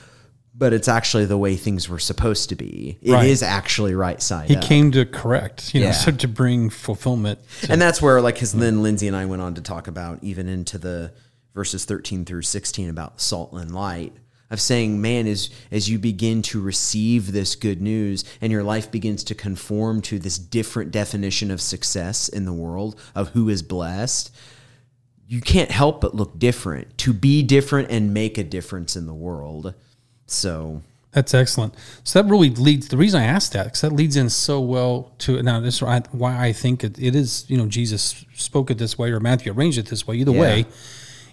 But 0.58 0.72
it's 0.72 0.88
actually 0.88 1.26
the 1.26 1.36
way 1.36 1.54
things 1.56 1.86
were 1.88 1.98
supposed 1.98 2.48
to 2.48 2.54
be. 2.56 2.98
It 3.02 3.10
is 3.26 3.42
Right. 3.42 3.48
actually 3.48 3.94
right 3.94 4.22
side 4.22 4.48
he 4.48 4.56
up. 4.56 4.64
came 4.64 4.90
to 4.92 5.04
correct, 5.04 5.74
you 5.74 5.80
know, 5.80 5.86
Yeah. 5.88 5.92
so 5.92 6.10
to 6.24 6.28
bring 6.28 6.70
fulfillment. 6.70 7.40
to- 7.62 7.72
and 7.72 7.80
that's 7.82 8.00
where, 8.00 8.20
like, 8.22 8.36
because 8.36 8.52
then 8.52 8.82
Lindsay 8.82 9.06
and 9.06 9.14
I 9.16 9.26
went 9.26 9.42
on 9.42 9.54
to 9.56 9.60
talk 9.60 9.86
about 9.86 10.18
even 10.22 10.48
into 10.48 10.78
the 10.78 11.12
verses 11.54 11.84
13 11.84 12.24
through 12.24 12.42
16 12.42 12.88
about 12.88 13.20
salt 13.20 13.52
and 13.52 13.74
light 13.74 14.14
of 14.50 14.60
saying, 14.60 15.00
man, 15.00 15.26
as, 15.26 15.50
as 15.70 15.90
you 15.90 15.98
begin 15.98 16.40
to 16.40 16.60
receive 16.60 17.32
this 17.32 17.54
good 17.56 17.82
news 17.82 18.24
and 18.40 18.50
your 18.52 18.62
life 18.62 18.90
begins 18.90 19.24
to 19.24 19.34
conform 19.34 20.00
to 20.00 20.18
this 20.18 20.38
different 20.38 20.90
definition 20.90 21.50
of 21.50 21.60
success 21.60 22.28
in 22.28 22.44
the 22.46 22.52
world, 22.52 22.98
of 23.14 23.28
who 23.30 23.48
is 23.50 23.60
blessed, 23.62 24.30
you 25.26 25.40
can't 25.40 25.70
help 25.72 26.00
but 26.00 26.14
look 26.14 26.38
different, 26.38 26.96
to 26.98 27.12
be 27.12 27.42
different 27.42 27.90
and 27.90 28.14
make 28.14 28.38
a 28.38 28.44
difference 28.44 28.94
in 28.96 29.06
the 29.06 29.14
world. 29.14 29.74
So, 30.26 30.82
That's 31.12 31.32
excellent. 31.34 31.74
So 32.04 32.20
that 32.22 32.28
really 32.30 32.50
leads. 32.50 32.88
The 32.88 32.96
reason 32.96 33.20
I 33.22 33.24
asked 33.24 33.52
that 33.54 33.64
because 33.64 33.80
that 33.80 33.92
leads 33.92 34.16
in 34.16 34.28
so 34.28 34.60
well 34.60 35.12
to 35.18 35.42
now. 35.42 35.60
This 35.60 35.76
is 35.76 35.82
why 35.82 36.00
why 36.12 36.38
I 36.48 36.52
think 36.52 36.84
it, 36.84 36.98
it 36.98 37.14
is. 37.14 37.44
You 37.48 37.56
know, 37.56 37.66
Jesus 37.66 38.24
spoke 38.34 38.70
it 38.70 38.78
this 38.78 38.98
way, 38.98 39.10
or 39.12 39.20
Matthew 39.20 39.52
arranged 39.52 39.78
it 39.78 39.86
this 39.86 40.06
way. 40.06 40.16
Either 40.16 40.32
Yeah. 40.32 40.40
way, 40.40 40.66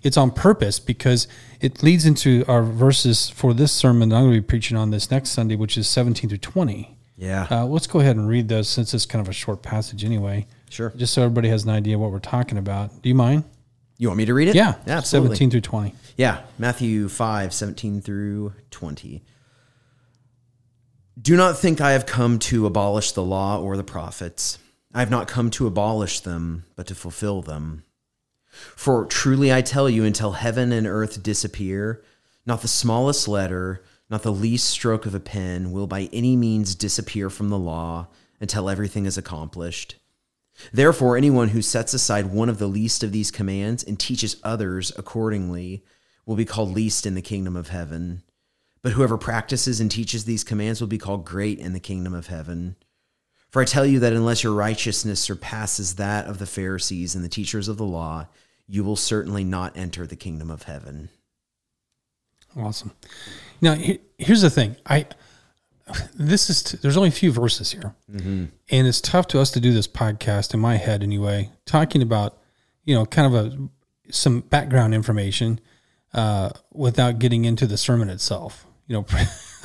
it's 0.02 0.16
on 0.18 0.32
purpose 0.32 0.80
because 0.80 1.28
it 1.60 1.84
leads 1.84 2.06
into 2.06 2.46
our 2.48 2.64
verses 2.64 3.30
for 3.30 3.54
this 3.54 3.72
sermon 3.72 4.10
that 4.10 4.16
I'm 4.18 4.24
going 4.26 4.36
to 4.36 4.42
be 4.42 4.46
preaching 4.48 4.78
on 4.78 4.92
this 4.92 5.10
next 5.12 5.32
Sunday, 5.32 5.56
which 5.56 5.78
is 5.78 5.88
17 5.88 6.30
through 6.30 6.38
20. 6.40 6.96
yeah. 7.18 7.48
Uh, 7.52 7.66
let's 7.66 7.88
go 7.88 8.00
ahead 8.00 8.16
and 8.16 8.28
read 8.28 8.48
those 8.50 8.68
since 8.70 8.94
it's 8.94 9.06
kind 9.06 9.22
of 9.22 9.30
a 9.30 9.34
short 9.34 9.62
passage 9.62 10.04
anyway. 10.04 10.46
Sure. 10.70 10.92
Just 10.96 11.14
so 11.14 11.22
everybody 11.24 11.50
has 11.50 11.64
an 11.64 11.70
idea 11.70 11.98
what 11.98 12.12
we're 12.12 12.20
talking 12.20 12.58
about. 12.58 13.02
Do 13.02 13.08
you 13.10 13.16
mind? 13.16 13.44
You 13.98 14.08
want 14.08 14.18
me 14.18 14.26
to 14.26 14.34
read 14.34 14.48
it? 14.48 14.56
Yeah. 14.56 14.76
absolutely. 14.88 15.36
17 15.36 15.52
through 15.52 15.62
20. 15.62 15.96
Yeah, 16.18 16.42
Matthew 16.58 17.08
5, 17.08 17.54
17 17.54 18.02
through 18.02 18.54
20. 18.72 19.24
Do 21.22 21.38
not 21.38 21.58
think 21.58 21.80
I 21.80 21.92
have 21.92 22.06
come 22.06 22.40
to 22.40 22.66
abolish 22.66 23.12
the 23.12 23.24
law 23.24 23.60
or 23.62 23.78
the 23.78 23.84
prophets. 23.84 24.58
I 24.94 25.00
have 25.00 25.12
not 25.12 25.28
come 25.28 25.50
to 25.52 25.68
abolish 25.68 26.20
them, 26.20 26.66
but 26.76 26.88
to 26.88 26.96
fulfill 26.96 27.42
them. 27.42 27.84
For 28.76 29.06
truly 29.06 29.52
I 29.52 29.62
tell 29.62 29.90
you, 29.90 30.04
until 30.04 30.34
heaven 30.34 30.72
and 30.72 30.86
earth 30.86 31.24
disappear, 31.24 32.04
not 32.46 32.62
the 32.62 32.68
smallest 32.68 33.28
letter, 33.28 33.84
not 34.10 34.22
the 34.24 34.32
least 34.32 34.70
stroke 34.70 35.06
of 35.06 35.16
a 35.16 35.20
pen 35.20 35.72
will 35.72 35.88
by 35.88 36.10
any 36.14 36.36
means 36.36 36.76
disappear 36.76 37.30
from 37.30 37.50
the 37.50 37.58
law 37.58 38.08
until 38.40 38.70
everything 38.70 39.06
is 39.06 39.18
accomplished. 39.18 39.96
Therefore, 40.72 41.18
anyone 41.18 41.50
who 41.50 41.62
sets 41.62 41.94
aside 41.94 42.28
one 42.28 42.50
of 42.50 42.60
the 42.60 42.68
least 42.68 43.04
of 43.04 43.12
these 43.12 43.32
commands 43.32 43.84
and 43.84 44.00
teaches 44.00 44.38
others 44.44 44.92
accordingly 44.98 45.84
will 46.26 46.36
be 46.36 46.46
called 46.46 46.74
least 46.74 47.06
in 47.06 47.16
the 47.16 47.22
kingdom 47.22 47.56
of 47.56 47.70
heaven. 47.70 48.24
But 48.82 48.94
whoever 48.94 49.18
practices 49.18 49.80
and 49.80 49.90
teaches 49.90 50.26
these 50.26 50.44
commands 50.44 50.82
will 50.82 50.88
be 50.88 50.98
called 50.98 51.26
great 51.26 51.60
in 51.60 51.74
the 51.74 51.80
kingdom 51.80 52.14
of 52.14 52.28
heaven. 52.28 52.76
For 53.50 53.62
I 53.62 53.66
tell 53.66 53.86
you 53.86 54.00
that 54.00 54.14
unless 54.14 54.44
your 54.44 54.54
righteousness 54.54 55.20
surpasses 55.20 55.96
that 55.96 56.26
of 56.26 56.40
the 56.40 56.46
Pharisees 56.46 57.16
and 57.16 57.24
the 57.24 57.30
teachers 57.30 57.68
of 57.68 57.78
the 57.78 57.86
law, 57.86 58.28
you 58.68 58.84
will 58.84 58.96
certainly 58.96 59.44
not 59.44 59.78
enter 59.78 60.08
the 60.08 60.16
kingdom 60.16 60.50
of 60.50 60.64
heaven. 60.64 61.10
Awesome. 62.58 62.92
Now, 63.62 63.76
here's 64.18 64.42
the 64.42 64.50
thing. 64.50 64.76
I 64.86 65.06
this 66.16 66.50
is 66.50 66.64
t- 66.64 66.78
there's 66.82 66.98
only 66.98 67.10
a 67.10 67.14
few 67.14 67.32
verses 67.32 67.72
here, 67.72 67.94
and 68.08 68.52
it's 68.70 69.02
tough 69.02 69.28
to 69.28 69.40
us 69.40 69.52
to 69.52 69.60
do 69.60 69.74
this 69.74 69.88
podcast 69.88 70.54
in 70.54 70.60
my 70.60 70.78
head 70.78 71.04
anyway, 71.04 71.50
talking 71.66 72.02
about 72.02 72.38
you 72.86 72.96
know 72.96 73.06
kind 73.06 73.34
of 73.36 73.46
a 73.46 73.68
some 74.12 74.42
background 74.42 74.94
information 74.94 75.60
uh, 76.14 76.50
without 76.72 77.20
getting 77.20 77.46
into 77.46 77.66
the 77.66 77.78
sermon 77.78 78.10
itself. 78.10 78.66
You 78.88 78.98
know, 78.98 79.06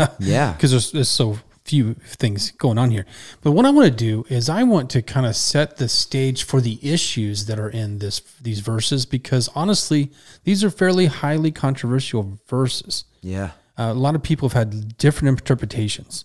Yeah. 0.21 0.53
because 0.53 0.71
there's, 0.71 0.93
there's 0.93 1.09
so 1.09 1.39
few 1.65 1.95
things 1.95 2.53
going 2.53 2.79
on 2.79 2.91
here. 2.91 3.05
But 3.43 3.51
what 3.53 3.67
I 3.67 3.71
want 3.71 3.91
to 3.91 3.95
do 3.95 4.25
is 4.31 4.49
I 4.49 4.63
want 4.63 4.89
to 4.91 5.03
kind 5.03 5.27
of 5.27 5.37
set 5.37 5.77
the 5.77 5.89
stage 5.89 6.45
for 6.45 6.61
the 6.63 6.79
issues 6.83 7.45
that 7.47 7.59
are 7.59 7.69
in 7.69 7.99
this 7.99 8.21
these 8.41 8.61
verses 8.61 9.05
because 9.07 9.51
honestly, 9.55 10.11
these 10.45 10.65
are 10.65 10.71
fairly 10.71 11.07
highly 11.07 11.51
controversial 11.51 12.39
verses. 12.49 13.05
Yeah. 13.21 13.51
Uh, 13.79 13.93
a 13.93 13.95
lot 13.95 14.15
of 14.17 14.23
people 14.23 14.49
have 14.49 14.55
had 14.55 14.99
different 14.99 15.39
interpretations, 15.39 16.25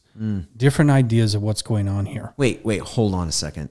different 0.58 0.90
ideas 0.90 1.36
of 1.36 1.42
what's 1.44 1.62
going 1.62 1.88
on 1.88 2.08
here. 2.08 2.34
Wait, 2.36 2.66
wait, 2.66 2.82
hold 2.82 3.14
on 3.14 3.28
a 3.28 3.32
second. 3.32 3.70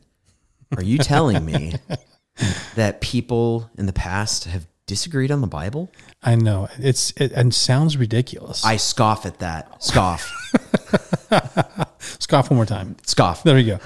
Are 0.77 0.83
you 0.83 0.99
telling 0.99 1.45
me 1.45 1.75
that 2.77 3.01
people 3.01 3.71
in 3.77 3.87
the 3.87 3.93
past 3.93 4.45
have 4.45 4.67
disagreed 4.87 5.31
on 5.31 5.41
the 5.41 5.47
Bible? 5.47 5.91
I 6.23 6.37
know 6.37 6.69
it's 6.79 7.13
it 7.17 7.33
and 7.33 7.53
sounds 7.53 7.97
ridiculous. 7.97 8.65
I 8.65 8.77
scoff 8.77 9.27
at 9.27 9.41
that. 9.41 9.83
Scoff. 9.83 10.31
Scoff 11.99 12.51
one 12.51 12.57
more 12.57 12.67
time. 12.67 12.97
Scoff. 13.05 13.43
There 13.43 13.59
you 13.59 13.75
go. 13.75 13.81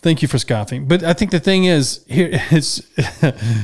Thank 0.00 0.20
you 0.20 0.28
for 0.28 0.38
scoffing. 0.38 0.86
But 0.88 1.04
I 1.04 1.12
think 1.12 1.30
the 1.30 1.38
thing 1.40 1.64
is, 1.64 2.04
here 2.08 2.30
it's 2.50 2.82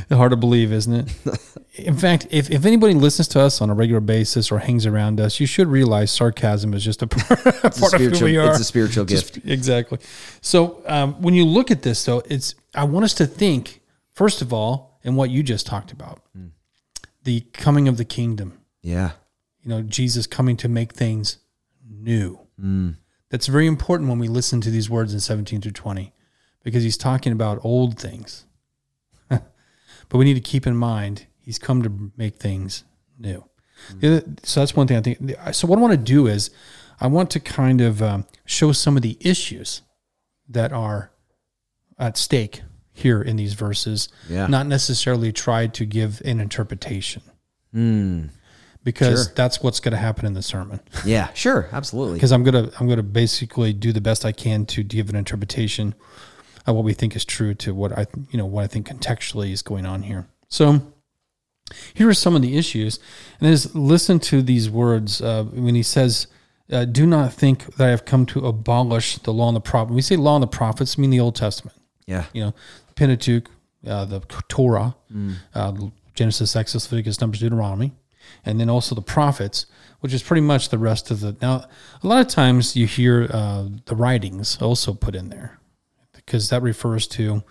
hard 0.09 0.31
to 0.31 0.37
believe, 0.37 0.73
isn't 0.73 0.95
it? 0.95 1.39
In 1.79 1.97
fact, 1.97 2.27
if, 2.31 2.51
if 2.51 2.65
anybody 2.67 2.95
listens 2.95 3.29
to 3.29 3.41
us 3.41 3.61
on 3.61 3.71
a 3.71 3.75
regular 3.75 4.01
basis 4.01 4.51
or 4.51 4.59
hangs 4.59 4.85
around 4.87 5.21
us, 5.21 5.39
you 5.41 5.47
should 5.47 5.69
realize 5.69 6.11
sarcasm 6.11 6.75
is 6.75 6.85
just 6.85 7.03
a 7.03 7.07
part, 7.07 7.47
of 7.65 7.77
who 7.77 7.87
spiritual- 7.87 8.25
we 8.29 8.37
are. 8.37 8.51
it's 8.51 8.61
a 8.61 8.65
spiritual 8.65 9.05
Just- 9.05 9.35
gift. 9.35 9.47
exactly. 9.49 9.99
So 10.41 10.83
um, 10.87 11.15
when 11.23 11.35
you 11.35 11.45
look 11.45 11.71
at 11.71 11.83
this, 11.83 12.05
though, 12.05 12.23
it's 12.29 12.55
I 12.75 12.85
want 12.85 13.05
us 13.05 13.15
to 13.15 13.27
think 13.27 13.81
first 14.13 14.43
of 14.43 14.53
all 14.53 14.99
in 15.05 15.15
what 15.17 15.31
you 15.31 15.43
just 15.43 15.67
talked 15.67 15.93
about, 15.93 16.21
Hmm. 16.35 16.49
the 17.25 17.41
coming 17.53 17.87
of 17.89 17.97
the 17.97 18.05
kingdom 18.05 18.59
Yeah. 18.83 19.13
you 19.63 19.71
know, 19.71 19.83
Jesus 19.83 20.27
coming 20.27 20.57
to 20.59 20.69
make 20.69 20.93
things 20.95 21.39
new. 21.89 22.41
Hmm. 22.61 22.91
That's 23.31 23.47
very 23.47 23.67
important 23.67 24.09
when 24.11 24.19
we 24.19 24.27
listen 24.29 24.61
to 24.63 24.71
these 24.71 24.91
words 24.91 25.13
in 25.15 25.21
17 25.21 25.61
through 25.61 25.73
20 25.73 26.13
because 26.65 26.83
he's 26.83 26.97
talking 26.97 27.33
about 27.33 27.61
old 27.65 27.99
things. 27.99 28.47
but 29.29 29.43
we 30.13 30.25
need 30.25 30.35
to 30.35 30.41
keep 30.41 30.67
in 30.67 30.75
mind 30.77 31.27
he's 31.49 31.59
come 31.59 31.81
to 31.83 32.13
make 32.19 32.37
things 32.37 32.85
new. 33.19 33.43
Other- 34.03 34.23
so 34.43 34.61
that's 34.61 34.77
one 34.77 34.87
thing 34.87 34.99
I 34.99 35.01
think. 35.01 35.19
So, 35.53 35.67
what 35.67 35.79
I 35.79 35.81
want 35.83 35.93
to 35.93 35.97
do 35.97 36.27
is 36.27 36.51
I 37.01 37.07
want 37.07 37.31
to 37.31 37.41
kind 37.41 37.81
of 37.81 38.03
um, 38.03 38.27
show 38.45 38.73
some 38.73 38.97
of 38.97 39.03
the 39.03 39.17
issues 39.21 39.81
that 40.51 40.73
are 40.75 41.11
at 41.99 42.19
stake 42.19 42.61
here 42.93 43.23
in 43.23 43.37
these 43.37 43.55
verses, 43.55 44.09
Yeah. 44.29 44.47
not 44.47 44.67
necessarily 44.67 45.33
try 45.33 45.69
to 45.69 45.87
give 45.87 46.21
an 46.25 46.39
interpretation. 46.39 47.23
Hmm. 47.73 48.25
Because 48.85 49.25
Sure. 49.25 49.33
that's 49.35 49.63
what's 49.63 49.81
going 49.81 49.93
to 49.93 49.99
happen 49.99 50.27
in 50.27 50.35
the 50.35 50.43
sermon. 50.43 50.81
Yeah, 51.07 51.33
sure, 51.33 51.69
absolutely. 51.73 52.15
Because 52.15 52.33
I'm 52.33 52.43
gonna 52.45 52.71
I'm 52.79 52.89
gonna 52.89 53.03
basically 53.03 53.73
do 53.73 53.93
the 53.93 54.01
best 54.03 54.25
I 54.27 54.33
can 54.33 54.67
to 54.67 54.83
give 54.83 55.09
an 55.09 55.17
interpretation 55.17 55.95
of 56.67 56.75
what 56.77 56.85
we 56.85 56.93
think 56.95 57.17
is 57.17 57.25
true 57.25 57.55
to 57.55 57.75
what 57.75 57.93
I 57.97 58.07
you 58.31 58.37
know 58.39 58.47
what 58.47 58.65
I 58.65 58.67
think 58.67 58.87
contextually 58.89 59.51
is 59.53 59.63
going 59.63 59.87
on 59.87 60.03
here. 60.03 60.27
So 60.49 60.81
here 61.95 62.09
are 62.09 62.15
some 62.15 62.37
of 62.37 62.43
the 62.43 62.57
issues, 62.57 62.99
and 63.41 63.51
is 63.51 63.75
listen 63.75 64.19
to 64.21 64.43
these 64.43 64.71
words 64.71 65.21
uh, 65.21 65.45
when 65.45 65.75
he 65.75 65.83
says, 65.83 66.27
uh, 66.73 66.85
"Do 66.85 67.07
not 67.07 67.33
think 67.33 67.77
that 67.77 67.87
I 67.87 67.91
have 67.91 68.05
come 68.05 68.27
to 68.27 68.47
abolish 68.47 69.19
the 69.19 69.33
law 69.33 69.49
and 69.49 69.57
the 69.57 69.61
prophet." 69.61 69.89
When 69.89 69.97
we 69.97 70.03
say 70.03 70.17
law 70.17 70.37
and 70.37 70.43
the 70.43 70.47
prophets, 70.49 70.97
I 70.99 71.01
mean 71.01 71.11
the 71.11 71.21
Old 71.21 71.37
Testament. 71.37 71.77
Yeah, 72.07 72.25
You 72.33 72.45
know, 72.45 72.55
Pentateuch, 72.95 73.51
uh, 73.87 74.07
the 74.07 74.21
Torah, 74.49 74.97
uh, 75.55 75.73
Genesis, 76.15 76.57
Exodus, 76.57 76.91
Leviticus, 76.91 77.21
Numbers, 77.21 77.41
Deuteronomy, 77.41 77.93
and 78.47 78.59
then 78.59 78.71
also 78.71 78.95
the 78.95 79.03
prophets, 79.03 79.67
which 80.01 80.15
is 80.15 80.23
pretty 80.23 80.41
much 80.41 80.71
the 80.71 80.79
rest 80.79 81.11
of 81.11 81.21
the. 81.21 81.37
Now, 81.43 81.67
a 82.03 82.07
lot 82.07 82.21
of 82.21 82.29
times 82.29 82.77
you 82.77 82.87
hear 82.87 83.29
uh, 83.31 83.67
the 83.85 83.95
writings 83.95 84.57
also 84.63 84.95
put 84.95 85.15
in 85.15 85.29
there, 85.29 85.59
because 86.15 86.49
that 86.49 86.63
refers 86.63 87.07
to 87.09 87.43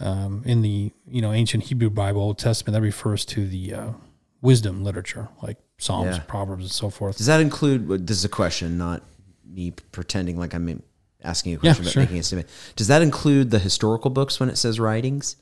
um, 0.00 0.42
in 0.46 0.62
the 0.62 0.92
you 1.06 1.22
know 1.22 1.32
ancient 1.32 1.64
Hebrew 1.64 1.90
Bible, 1.90 2.20
Old 2.22 2.38
Testament, 2.38 2.74
that 2.74 2.82
refers 2.82 3.24
to 3.26 3.46
the 3.46 3.74
uh, 3.74 3.90
wisdom 4.40 4.84
literature 4.84 5.28
like 5.42 5.58
Psalms, 5.78 6.16
Yeah. 6.16 6.22
Proverbs, 6.26 6.62
and 6.64 6.70
so 6.72 6.90
forth. 6.90 7.16
does 7.18 7.26
that 7.26 7.40
include? 7.40 8.06
This 8.06 8.16
is 8.18 8.24
a 8.24 8.28
question, 8.28 8.78
not 8.78 9.02
me 9.44 9.72
pretending 9.92 10.38
like 10.38 10.54
I'm 10.54 10.82
asking 11.22 11.52
a 11.52 11.54
Yeah, 11.56 11.60
question, 11.60 11.84
but 11.84 11.92
sure. 11.92 12.02
making 12.02 12.18
a 12.18 12.22
statement. 12.22 12.48
Does 12.76 12.86
that 12.88 13.02
include 13.02 13.50
the 13.50 13.58
historical 13.58 14.10
books 14.10 14.38
when 14.40 14.48
it 14.48 14.56
says 14.56 14.78
writings? 14.80 15.36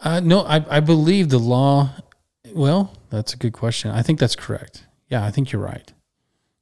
Uh, 0.00 0.20
no, 0.20 0.40
I, 0.42 0.64
I 0.76 0.80
believe 0.80 1.28
the 1.30 1.38
law. 1.38 1.90
Well, 2.52 2.92
that's 3.10 3.32
a 3.32 3.36
good 3.36 3.52
question. 3.52 3.90
I 3.90 4.02
think 4.02 4.18
that's 4.18 4.36
correct. 4.36 4.86
Yeah, 5.08 5.24
I 5.24 5.30
think 5.30 5.50
you're 5.52 5.62
right. 5.62 5.92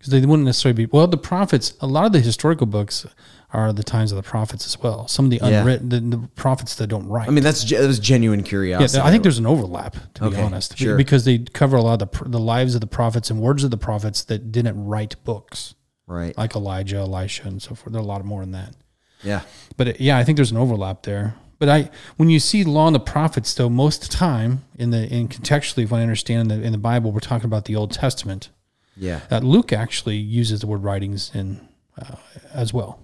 Because 0.02 0.20
they 0.20 0.26
wouldn't 0.26 0.46
necessarily 0.46 0.84
be. 0.84 0.90
Well, 0.90 1.06
the 1.06 1.16
prophets, 1.16 1.74
a 1.80 1.86
lot 1.86 2.06
of 2.06 2.12
the 2.12 2.18
historical 2.18 2.66
books 2.66 3.06
are 3.52 3.72
the 3.72 3.84
times 3.84 4.10
of 4.10 4.16
the 4.16 4.22
prophets 4.24 4.66
as 4.66 4.76
well. 4.82 5.06
Some 5.06 5.26
of 5.26 5.30
the 5.30 5.36
Yeah. 5.36 5.60
unwritten, 5.60 5.88
the, 5.90 6.00
the 6.00 6.28
prophets 6.34 6.74
that 6.74 6.88
don't 6.88 7.06
write. 7.06 7.28
I 7.28 7.30
mean, 7.30 7.44
that's 7.44 7.62
that 7.70 7.86
was 7.86 8.00
genuine 8.00 8.40
yeah, 8.40 8.46
curiosity. 8.46 9.00
I 9.00 9.12
think 9.12 9.22
there's 9.22 9.38
an 9.38 9.46
overlap, 9.46 9.94
to 10.14 10.28
be 10.28 10.36
honest, 10.36 10.76
sure. 10.76 10.96
because 10.96 11.24
they 11.24 11.38
cover 11.38 11.76
a 11.76 11.82
lot 11.82 12.02
of 12.02 12.10
the, 12.10 12.28
the 12.30 12.40
lives 12.40 12.74
of 12.74 12.80
the 12.80 12.88
prophets 12.88 13.30
and 13.30 13.40
words 13.40 13.62
of 13.62 13.70
the 13.70 13.76
prophets 13.76 14.24
that 14.24 14.50
didn't 14.50 14.84
write 14.84 15.14
books, 15.22 15.76
right. 16.08 16.36
like 16.36 16.56
Elijah, 16.56 16.96
Elisha, 16.96 17.46
and 17.46 17.62
so 17.62 17.76
forth. 17.76 17.92
There 17.92 18.00
are 18.00 18.04
a 18.04 18.06
lot 18.06 18.24
more 18.24 18.40
than 18.40 18.50
that. 18.52 18.74
Yeah, 19.22 19.42
But 19.76 19.86
it- 19.86 20.00
yeah, 20.00 20.18
I 20.18 20.24
think 20.24 20.34
there's 20.34 20.50
an 20.50 20.56
overlap 20.56 21.04
there. 21.04 21.36
But 21.60 21.68
I, 21.68 21.90
when 22.16 22.28
you 22.28 22.40
see 22.40 22.64
law 22.64 22.88
and 22.88 22.94
the 22.96 22.98
prophets, 22.98 23.54
though, 23.54 23.68
most 23.68 24.02
of 24.02 24.10
the 24.10 24.16
time 24.16 24.64
in 24.76 24.90
the 24.90 25.06
in 25.06 25.28
contextually, 25.28 25.84
if 25.84 25.92
I 25.92 26.02
understand 26.02 26.50
in 26.50 26.60
the, 26.60 26.66
in 26.66 26.72
the 26.72 26.78
Bible, 26.78 27.12
we're 27.12 27.20
talking 27.20 27.44
about 27.44 27.66
the 27.66 27.76
Old 27.76 27.92
Testament. 27.92 28.48
Yeah, 28.96 29.20
Uh, 29.30 29.38
Luke 29.38 29.72
actually 29.72 30.16
uses 30.16 30.60
the 30.60 30.66
word 30.66 30.82
writings 30.82 31.30
in 31.34 31.60
uh, 32.00 32.16
as 32.52 32.72
well. 32.72 32.98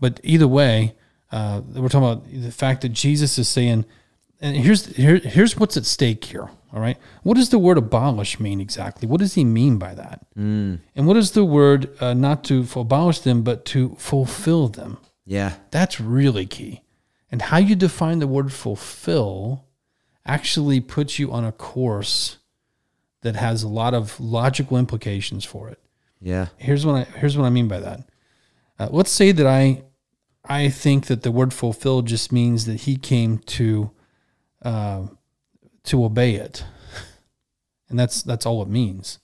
But 0.00 0.20
either 0.22 0.48
way, 0.48 0.94
uh, 1.32 1.60
we're 1.74 1.88
talking 1.88 2.08
about 2.08 2.30
the 2.30 2.52
fact 2.52 2.80
that 2.82 2.90
Jesus 2.90 3.38
is 3.38 3.48
saying, 3.48 3.84
and 4.40 4.56
here's 4.56 4.86
here, 4.96 5.16
here's 5.18 5.56
what's 5.56 5.76
at 5.76 5.86
stake 5.86 6.24
here. 6.24 6.48
All 6.72 6.80
right, 6.82 6.98
what 7.22 7.36
does 7.36 7.48
the 7.48 7.58
word 7.58 7.78
abolish 7.78 8.38
mean 8.38 8.60
exactly? 8.60 9.08
What 9.08 9.20
does 9.20 9.34
he 9.34 9.44
mean 9.44 9.78
by 9.78 9.94
that? 9.94 10.26
And 10.36 11.06
what 11.06 11.16
is 11.16 11.30
the 11.30 11.44
word 11.44 11.88
uh, 12.00 12.12
not 12.12 12.44
to 12.44 12.66
abolish 12.76 13.20
them, 13.20 13.42
but 13.42 13.64
to 13.66 13.94
fulfill 13.98 14.68
them? 14.68 14.98
yeah, 15.24 15.54
That's 15.70 15.98
really 16.00 16.44
key. 16.46 16.82
And 17.32 17.40
how 17.42 17.56
you 17.58 17.74
define 17.76 18.18
the 18.18 18.26
word 18.26 18.52
fulfill 18.52 19.64
actually 20.24 20.80
puts 20.80 21.18
you 21.18 21.32
on 21.32 21.44
a 21.44 21.52
course 21.52 22.38
that 23.26 23.36
has 23.36 23.62
a 23.62 23.68
lot 23.68 23.92
of 23.94 24.18
logical 24.20 24.76
implications 24.78 25.44
for 25.44 25.68
it. 25.68 25.78
yeah, 26.20 26.46
Here's 26.56 26.86
what 26.86 26.94
I 26.94 27.02
here's 27.18 27.36
what 27.36 27.44
I 27.46 27.50
mean 27.50 27.68
by 27.68 27.80
that. 27.80 28.00
Uh, 28.78 28.88
let's 28.90 29.10
say 29.10 29.32
that 29.32 29.46
I 29.46 29.82
I 30.44 30.68
think 30.70 31.06
that 31.06 31.22
the 31.22 31.32
word 31.32 31.52
fulfill 31.52 32.02
just 32.02 32.30
means 32.32 32.64
that 32.66 32.80
he 32.82 32.96
came 32.96 33.38
to 33.58 33.90
uh, 34.62 35.02
to 35.84 36.04
obey 36.04 36.34
it, 36.36 36.64
and 37.88 37.98
that's 37.98 38.22
that's 38.22 38.46
all 38.46 38.62
it 38.62 38.68
means. 38.68 39.18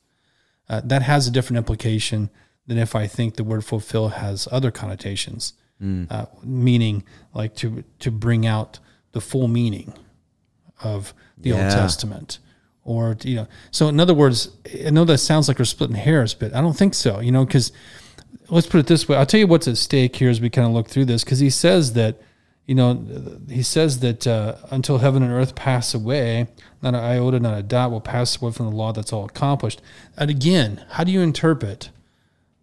Uh, 0.68 0.80
that 0.84 1.02
has 1.02 1.26
a 1.26 1.30
different 1.30 1.58
implication 1.58 2.30
than 2.66 2.78
if 2.78 2.94
I 2.94 3.06
think 3.06 3.34
the 3.36 3.44
word 3.44 3.64
fulfill 3.64 4.08
has 4.10 4.48
other 4.50 4.70
connotations, 4.70 5.54
uh, 6.10 6.26
meaning 6.44 7.04
like 7.34 7.54
to 7.56 7.84
to 7.98 8.10
bring 8.10 8.46
out 8.46 8.78
the 9.12 9.20
full 9.20 9.48
meaning 9.48 9.92
of 10.82 11.12
the 11.36 11.52
Old 11.52 11.60
Yeah. 11.62 11.68
Testament. 11.74 12.38
Or 12.84 13.16
you 13.22 13.36
know, 13.36 13.46
so 13.70 13.88
in 13.88 14.00
other 14.00 14.14
words, 14.14 14.50
I 14.84 14.90
know 14.90 15.04
that 15.04 15.18
sounds 15.18 15.46
like 15.48 15.58
we're 15.58 15.64
splitting 15.64 15.96
hairs, 15.96 16.34
but 16.34 16.54
I 16.54 16.60
don't 16.60 16.76
think 16.76 16.94
so. 16.94 17.20
You 17.20 17.30
know, 17.30 17.44
because 17.44 17.70
let's 18.48 18.66
put 18.66 18.80
it 18.80 18.86
this 18.86 19.08
way. 19.08 19.16
I'll 19.16 19.26
tell 19.26 19.40
you 19.40 19.46
what's 19.46 19.68
at 19.68 19.76
stake 19.76 20.16
here 20.16 20.30
as 20.30 20.40
we 20.40 20.50
kind 20.50 20.66
of 20.66 20.74
look 20.74 20.88
through 20.88 21.04
this, 21.04 21.22
because 21.22 21.38
he 21.38 21.50
says 21.50 21.92
that, 21.92 22.20
you 22.66 22.74
know, 22.74 23.06
he 23.48 23.62
says 23.62 24.00
that 24.00 24.26
uh, 24.26 24.56
until 24.70 24.98
heaven 24.98 25.22
and 25.22 25.32
earth 25.32 25.54
pass 25.54 25.94
away, 25.94 26.48
not 26.82 26.94
an 26.94 27.00
iota, 27.00 27.38
not 27.38 27.58
a 27.58 27.62
dot 27.62 27.90
will 27.90 28.00
pass 28.00 28.40
away 28.40 28.52
from 28.52 28.66
the 28.66 28.76
law 28.76 28.92
that's 28.92 29.12
all 29.12 29.24
accomplished. 29.24 29.80
And 30.16 30.28
again, 30.28 30.84
how 30.90 31.04
do 31.04 31.12
you 31.12 31.20
interpret 31.20 31.90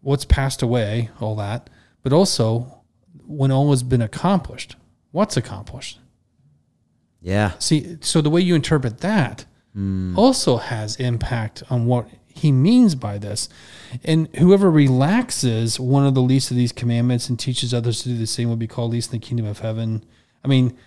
what's 0.01 0.25
passed 0.25 0.61
away, 0.61 1.09
all 1.21 1.35
that, 1.37 1.69
but 2.03 2.11
also 2.11 2.81
when 3.25 3.51
all 3.51 3.69
has 3.69 3.83
been 3.83 4.01
accomplished? 4.01 4.75
What's 5.11 5.37
accomplished? 5.37 5.99
yeah, 7.21 7.57
See, 7.59 7.97
so 8.01 8.21
the 8.21 8.29
way 8.29 8.41
you 8.41 8.55
interpret 8.55 8.99
that 8.99 9.45
also 10.17 10.57
has 10.57 10.95
impact 10.97 11.63
on 11.69 11.85
what 11.85 12.07
he 12.27 12.51
means 12.51 12.95
by 12.95 13.17
this. 13.17 13.49
And 14.03 14.27
whoever 14.37 14.69
relaxes 14.69 15.79
one 15.79 16.05
of 16.05 16.15
the 16.15 16.21
least 16.21 16.51
of 16.51 16.57
these 16.57 16.71
commandments 16.71 17.29
and 17.29 17.39
teaches 17.39 17.73
others 17.73 18.01
to 18.03 18.09
do 18.09 18.17
the 18.17 18.27
same 18.27 18.49
will 18.49 18.55
be 18.55 18.67
called 18.67 18.91
least 18.91 19.13
in 19.13 19.19
the 19.19 19.25
kingdom 19.25 19.45
of 19.45 19.59
heaven. 19.59 20.03
I 20.43 20.47
mean, 20.47 20.77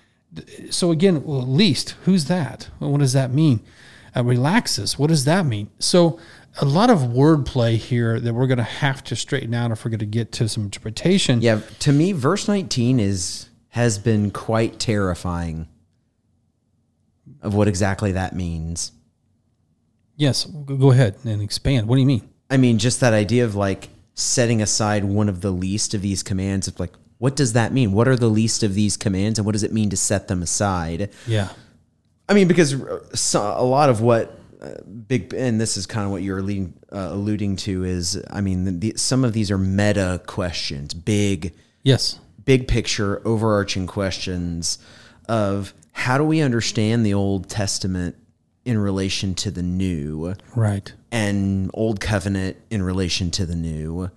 so 0.70 0.90
again, 0.90 1.24
well, 1.24 1.42
least, 1.42 1.90
who's 2.04 2.26
that? 2.26 2.68
What 2.78 3.00
does 3.00 3.12
that 3.12 3.32
mean? 3.32 3.60
Uh, 4.14 4.24
relaxes, 4.24 4.98
what 4.98 5.08
does 5.08 5.24
that 5.24 5.46
mean? 5.46 5.70
So, 5.78 6.18
a 6.60 6.66
lot 6.66 6.90
of 6.90 6.98
wordplay 6.98 7.76
here 7.76 8.20
that 8.20 8.34
we're 8.34 8.46
going 8.46 8.58
to 8.58 8.62
have 8.62 9.02
to 9.04 9.16
straighten 9.16 9.54
out 9.54 9.70
if 9.70 9.86
we're 9.86 9.90
going 9.90 10.00
to 10.00 10.06
get 10.06 10.32
to 10.32 10.50
some 10.50 10.64
interpretation. 10.64 11.40
yeah. 11.40 11.60
To 11.78 11.92
me, 11.92 12.12
verse 12.12 12.46
19 12.46 13.00
is 13.00 13.48
has 13.70 13.98
been 13.98 14.30
quite 14.30 14.78
terrifying 14.78 15.66
of 17.42 17.54
what 17.54 17.68
exactly 17.68 18.12
that 18.12 18.34
means. 18.34 18.92
Yes, 20.16 20.44
go 20.44 20.92
ahead 20.92 21.16
and 21.24 21.42
expand. 21.42 21.88
What 21.88 21.96
do 21.96 22.00
you 22.00 22.06
mean? 22.06 22.28
I 22.50 22.56
mean, 22.56 22.78
just 22.78 23.00
that 23.00 23.12
idea 23.12 23.44
of 23.44 23.54
like 23.54 23.88
setting 24.14 24.60
aside 24.62 25.04
one 25.04 25.28
of 25.28 25.40
the 25.40 25.50
least 25.50 25.94
of 25.94 26.02
these 26.02 26.22
commands 26.22 26.68
of 26.68 26.78
like, 26.78 26.92
what 27.18 27.34
does 27.36 27.54
that 27.54 27.72
mean? 27.72 27.92
What 27.92 28.08
are 28.08 28.16
the 28.16 28.28
least 28.28 28.62
of 28.62 28.74
these 28.74 28.96
commands 28.96 29.38
and 29.38 29.46
what 29.46 29.52
does 29.52 29.62
it 29.62 29.72
mean 29.72 29.90
to 29.90 29.96
set 29.96 30.28
them 30.28 30.42
aside? 30.42 31.10
Yeah. 31.26 31.48
I 32.28 32.34
mean, 32.34 32.46
because 32.48 32.74
uh, 32.74 33.00
a 33.56 33.64
lot 33.64 33.88
of 33.88 34.00
what 34.00 34.38
uh, 34.60 34.82
big, 35.08 35.32
and 35.34 35.60
this 35.60 35.76
is 35.76 35.86
kind 35.86 36.04
of 36.04 36.12
what 36.12 36.22
you're 36.22 36.42
leading, 36.42 36.74
uh, 36.92 37.08
alluding 37.12 37.56
to 37.56 37.84
is, 37.84 38.22
I 38.30 38.40
mean, 38.40 38.80
the, 38.80 38.92
some 38.96 39.24
of 39.24 39.32
these 39.32 39.50
are 39.50 39.58
meta 39.58 40.20
questions, 40.26 40.94
big, 40.94 41.54
Yes. 41.82 42.20
big 42.44 42.68
picture, 42.68 43.20
overarching 43.26 43.86
questions 43.86 44.78
of 45.28 45.74
how 45.92 46.18
do 46.18 46.24
we 46.24 46.40
understand 46.40 47.04
the 47.06 47.14
Old 47.14 47.48
Testament 47.48 48.16
in 48.64 48.78
relation 48.78 49.34
to 49.36 49.50
the 49.50 49.62
New? 49.62 50.34
Right. 50.56 50.92
and 51.10 51.70
old 51.74 52.00
covenant 52.00 52.56
in 52.70 52.82
relation 52.82 53.30
to 53.32 53.44
the 53.44 53.54
new 53.56 54.10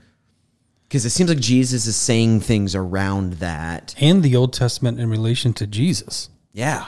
because 0.88 1.03
it 1.05 1.10
seems 1.10 1.29
like 1.29 1.39
jesus 1.39 1.86
is 1.88 1.96
saying 1.96 2.39
things 2.39 2.74
around 2.75 3.34
that 3.34 3.94
and 4.00 4.24
the 4.24 4.36
Old 4.36 4.53
Testament 4.53 5.00
in 5.00 5.10
relation 5.10 5.51
to 5.53 5.67
Jesus? 5.67 6.29
yeah 6.53 6.88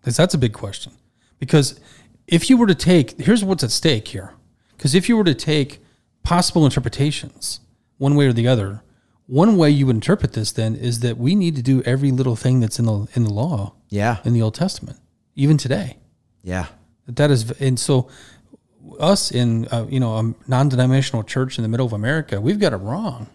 Because 0.00 0.16
that's 0.16 0.34
a 0.34 0.38
big 0.38 0.52
question. 0.52 0.92
Because 1.38 1.80
if 2.26 2.48
you 2.48 2.56
were 2.56 2.66
to 2.66 2.74
take, 2.74 3.18
here's 3.20 3.42
what's 3.42 3.64
at 3.64 3.70
stake 3.70 4.08
here. 4.08 4.34
Because 4.76 4.94
if 4.94 5.08
you 5.08 5.16
were 5.16 5.24
to 5.24 5.34
take 5.34 5.82
possible 6.22 6.64
interpretations, 6.64 7.60
one 7.98 8.14
way 8.14 8.26
or 8.26 8.32
the 8.32 8.46
other, 8.46 8.82
one 9.26 9.56
way 9.56 9.70
you 9.70 9.86
would 9.86 9.96
interpret 9.96 10.34
this 10.34 10.52
then 10.52 10.76
is 10.76 11.00
that 11.00 11.16
we 11.18 11.34
need 11.34 11.56
to 11.56 11.62
do 11.62 11.82
every 11.82 12.10
little 12.12 12.36
thing 12.36 12.60
that's 12.60 12.78
in 12.78 12.84
the 12.86 13.08
in 13.14 13.24
the 13.24 13.32
law 13.32 13.72
yeah 13.90 14.18
in 14.24 14.32
the 14.32 14.42
Old 14.42 14.54
Testament, 14.54 14.98
even 15.34 15.56
today. 15.58 15.96
yeah 16.42 16.66
That 17.06 17.30
is, 17.30 17.50
and 17.60 17.78
so 17.78 18.08
us 18.98 19.30
in 19.30 19.66
uh, 19.68 19.86
you 19.88 20.00
know 20.00 20.16
a 20.16 20.34
non-denominational 20.48 21.24
church 21.24 21.58
in 21.58 21.62
the 21.62 21.68
middle 21.68 21.86
of 21.86 21.92
America, 21.92 22.40
we've 22.40 22.58
got 22.58 22.72
it 22.72 22.76
wrong. 22.78 23.28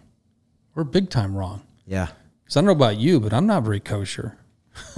We're 0.74 0.84
big 0.84 1.08
time 1.10 1.34
wrong. 1.36 1.62
yeah 1.86 2.08
Because 2.42 2.56
I 2.56 2.60
don't 2.60 2.66
know 2.66 2.72
about 2.72 2.96
you, 2.98 3.20
but 3.20 3.32
I'm 3.32 3.46
not 3.46 3.62
very 3.62 3.80
kosher. 3.80 4.38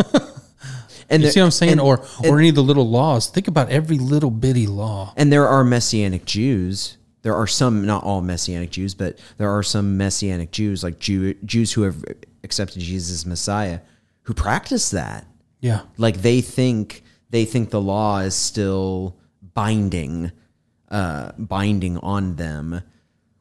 and 1.11 1.23
You 1.23 1.27
there, 1.27 1.31
see 1.31 1.41
what 1.41 1.45
I'm 1.47 1.50
saying? 1.53 1.73
and, 1.73 1.81
or 1.81 2.05
or 2.25 2.38
any 2.38 2.49
of 2.49 2.55
the 2.55 2.62
little 2.62 2.88
laws. 2.88 3.29
Think 3.29 3.49
about 3.49 3.71
every 3.71 3.99
little 3.99 4.31
bitty 4.31 4.67
law. 4.67 5.12
and 5.17 5.33
there 5.33 5.47
are 5.49 5.65
messianic 5.65 6.25
jews 6.25 6.97
there 7.23 7.35
are 7.35 7.47
some 7.49 7.85
not 7.85 8.05
all 8.05 8.21
messianic 8.21 8.71
jews 8.71 8.95
but 8.95 9.19
there 9.38 9.50
are 9.50 9.62
some 9.62 9.97
messianic 9.97 10.50
jews 10.53 10.83
like 10.85 10.99
Jew, 11.00 11.35
jews 11.45 11.73
who 11.73 11.83
have 11.83 12.05
accepted 12.45 12.81
jesus 12.81 13.12
as 13.12 13.27
messiah 13.27 13.81
who 14.23 14.35
practice 14.35 14.91
that 14.91 15.27
Yeah. 15.61 15.83
Like 15.97 16.19
they 16.23 16.41
think 16.41 17.03
they 17.31 17.45
think 17.45 17.71
the 17.71 17.81
law 17.81 18.21
is 18.21 18.35
still 18.35 19.17
binding, 19.55 20.33
uh, 20.91 21.33
binding 21.37 21.99
on 21.99 22.37
them, 22.37 22.83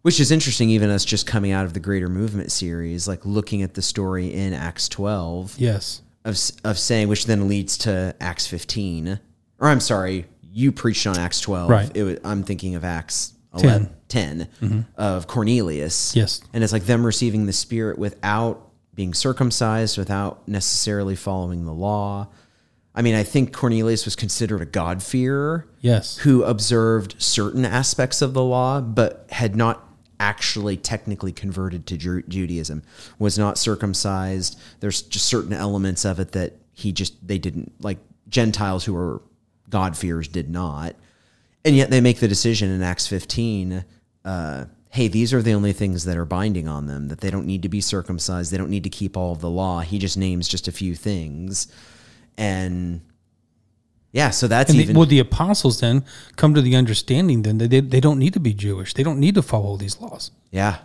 which 0.02 0.20
is 0.20 0.32
interesting. 0.32 0.70
Even 0.70 0.90
us 0.90 1.06
just 1.06 1.28
coming 1.28 1.52
out 1.52 1.66
of 1.66 1.74
the 1.74 1.80
Greater 1.80 2.10
Movement 2.10 2.52
series, 2.52 3.08
like 3.08 3.26
looking 3.26 3.62
at 3.62 3.74
the 3.76 3.82
story 3.82 4.34
in 4.34 4.54
Acts 4.54 4.90
twelve 4.90 5.56
Yes. 5.58 6.02
of 6.26 6.38
of 6.64 6.78
saying, 6.80 7.08
which 7.08 7.26
then 7.26 7.48
leads 7.48 7.78
to 7.80 8.16
Acts 8.20 8.48
fifteen. 8.48 9.20
Or 9.60 9.70
I'm 9.70 9.80
sorry, 9.80 10.26
you 10.42 10.72
preached 10.72 11.08
on 11.08 11.18
Acts 11.18 11.40
twelve. 11.42 11.70
Right. 11.70 11.90
It 11.96 12.04
was, 12.04 12.18
I'm 12.24 12.44
thinking 12.44 12.76
of 12.76 12.84
Acts 12.84 13.34
10. 13.58 13.66
11, 14.10 14.48
10 14.62 14.86
of 14.98 15.26
Cornelius. 15.26 16.16
Yes. 16.16 16.42
And 16.54 16.64
it's 16.64 16.72
like 16.74 16.84
them 16.84 17.04
receiving 17.04 17.48
the 17.48 17.54
Spirit 17.54 17.98
without 17.98 18.67
being 18.98 19.14
circumcised, 19.14 19.98
without 19.98 20.46
necessarily 20.48 21.16
following 21.16 21.66
the 21.66 21.72
law. 21.72 22.28
I 22.96 23.04
mean, 23.04 23.14
I 23.14 23.22
think 23.22 23.54
Cornelius 23.54 24.06
was 24.06 24.16
considered 24.16 24.60
a 24.60 24.66
God-fearer 24.66 25.68
Yes. 25.82 26.18
who 26.18 26.42
observed 26.44 27.14
certain 27.20 27.64
aspects 27.64 28.24
of 28.24 28.34
the 28.34 28.42
law, 28.44 28.82
but 28.82 29.28
had 29.30 29.56
not 29.56 29.88
actually 30.20 30.78
technically 30.78 31.32
converted 31.32 31.86
to 31.86 31.96
Ju- 31.96 32.24
Judaism, 32.28 32.82
was 33.20 33.38
not 33.38 33.60
circumcised. 33.60 34.60
There's 34.80 35.04
just 35.04 35.28
certain 35.28 35.54
elements 35.54 36.04
of 36.04 36.20
it 36.20 36.32
that 36.32 36.54
he 36.74 36.92
just, 36.92 37.14
they 37.26 37.38
didn't, 37.38 37.72
like 37.80 38.00
Gentiles 38.30 38.86
who 38.86 38.94
were 38.96 39.22
God-fearers 39.70 40.28
did 40.28 40.50
not. 40.50 40.96
And 41.64 41.76
yet 41.76 41.92
they 41.92 42.02
make 42.02 42.20
the 42.20 42.28
decision 42.28 42.72
in 42.72 42.82
Acts 42.82 43.06
15 43.06 43.86
uh, 44.26 44.66
hey, 44.98 45.08
these 45.08 45.32
are 45.36 45.42
the 45.44 45.54
only 45.54 45.74
things 45.74 46.04
that 46.06 46.18
are 46.18 46.26
binding 46.26 46.68
on 46.68 46.88
them, 46.88 47.08
that 47.10 47.20
they 47.22 47.30
don't 47.30 47.46
need 47.46 47.62
to 47.62 47.70
be 47.70 47.82
circumcised, 47.82 48.52
they 48.52 48.58
don't 48.58 48.70
need 48.70 48.84
to 48.84 48.90
keep 48.90 49.16
all 49.16 49.32
of 49.32 49.42
the 49.42 49.50
law. 49.50 49.80
He 49.82 50.00
just 50.00 50.18
names 50.18 50.48
just 50.48 50.68
a 50.68 50.72
few 50.72 50.96
things. 50.96 51.68
And 52.38 53.02
yeah, 54.12 54.32
so 54.32 54.48
that's 54.48 54.72
And 54.72 54.80
even. 54.80 54.94
the, 54.94 55.00
well, 55.00 55.08
the 55.08 55.20
apostles 55.20 55.80
then 55.80 56.04
come 56.36 56.54
to 56.56 56.62
the 56.62 56.76
understanding 56.76 57.44
then 57.44 57.58
that 57.60 57.70
they, 57.70 57.80
they 57.82 58.00
don't 58.00 58.20
need 58.20 58.34
to 58.34 58.40
be 58.40 58.54
Jewish. 58.54 58.94
They 58.94 59.04
don't 59.04 59.20
need 59.20 59.36
to 59.36 59.42
follow 59.42 59.78
these 59.78 60.00
laws 60.02 60.32
yeah, 60.52 60.78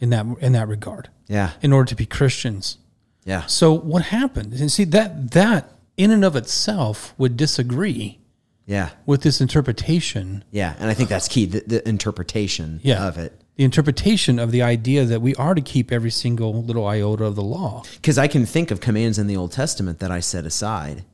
in 0.00 0.10
that 0.10 0.24
in 0.40 0.52
that 0.52 0.68
regard 0.68 1.10
yeah, 1.26 1.50
in 1.60 1.72
order 1.72 1.88
to 1.90 1.94
be 1.96 2.06
Christians. 2.06 2.78
yeah. 3.24 3.44
So 3.46 3.72
what 3.72 4.04
happened? 4.04 4.52
And 4.54 4.72
see 4.72 4.84
that 4.84 5.32
that 5.32 5.72
in 5.96 6.10
and 6.10 6.24
of 6.24 6.36
itself 6.36 7.12
would 7.18 7.36
disagree 7.36 8.18
Yeah. 8.66 8.90
with 9.04 9.20
this 9.22 9.40
interpretation, 9.40 10.44
Yeah. 10.52 10.74
And 10.78 10.88
I 10.90 10.94
think 10.94 11.08
that's 11.10 11.28
key 11.28 11.44
the, 11.46 11.60
the 11.66 11.80
interpretation 11.88 12.80
Yeah. 12.82 13.06
of 13.08 13.18
it. 13.18 13.32
The 13.58 13.64
interpretation 13.64 14.38
of 14.38 14.52
the 14.52 14.62
idea 14.62 15.04
that 15.04 15.20
we 15.20 15.34
are 15.34 15.52
to 15.52 15.60
keep 15.60 15.90
every 15.90 16.12
single 16.12 16.62
little 16.62 16.86
iota 16.86 17.24
of 17.24 17.34
the 17.34 17.42
law. 17.42 17.82
Because 17.96 18.16
I 18.16 18.28
can 18.28 18.46
think 18.46 18.70
of 18.70 18.80
commands 18.80 19.18
in 19.18 19.26
the 19.26 19.36
Old 19.36 19.50
Testament 19.50 19.98
that 19.98 20.12
I 20.12 20.20
set 20.20 20.46
aside 20.46 21.04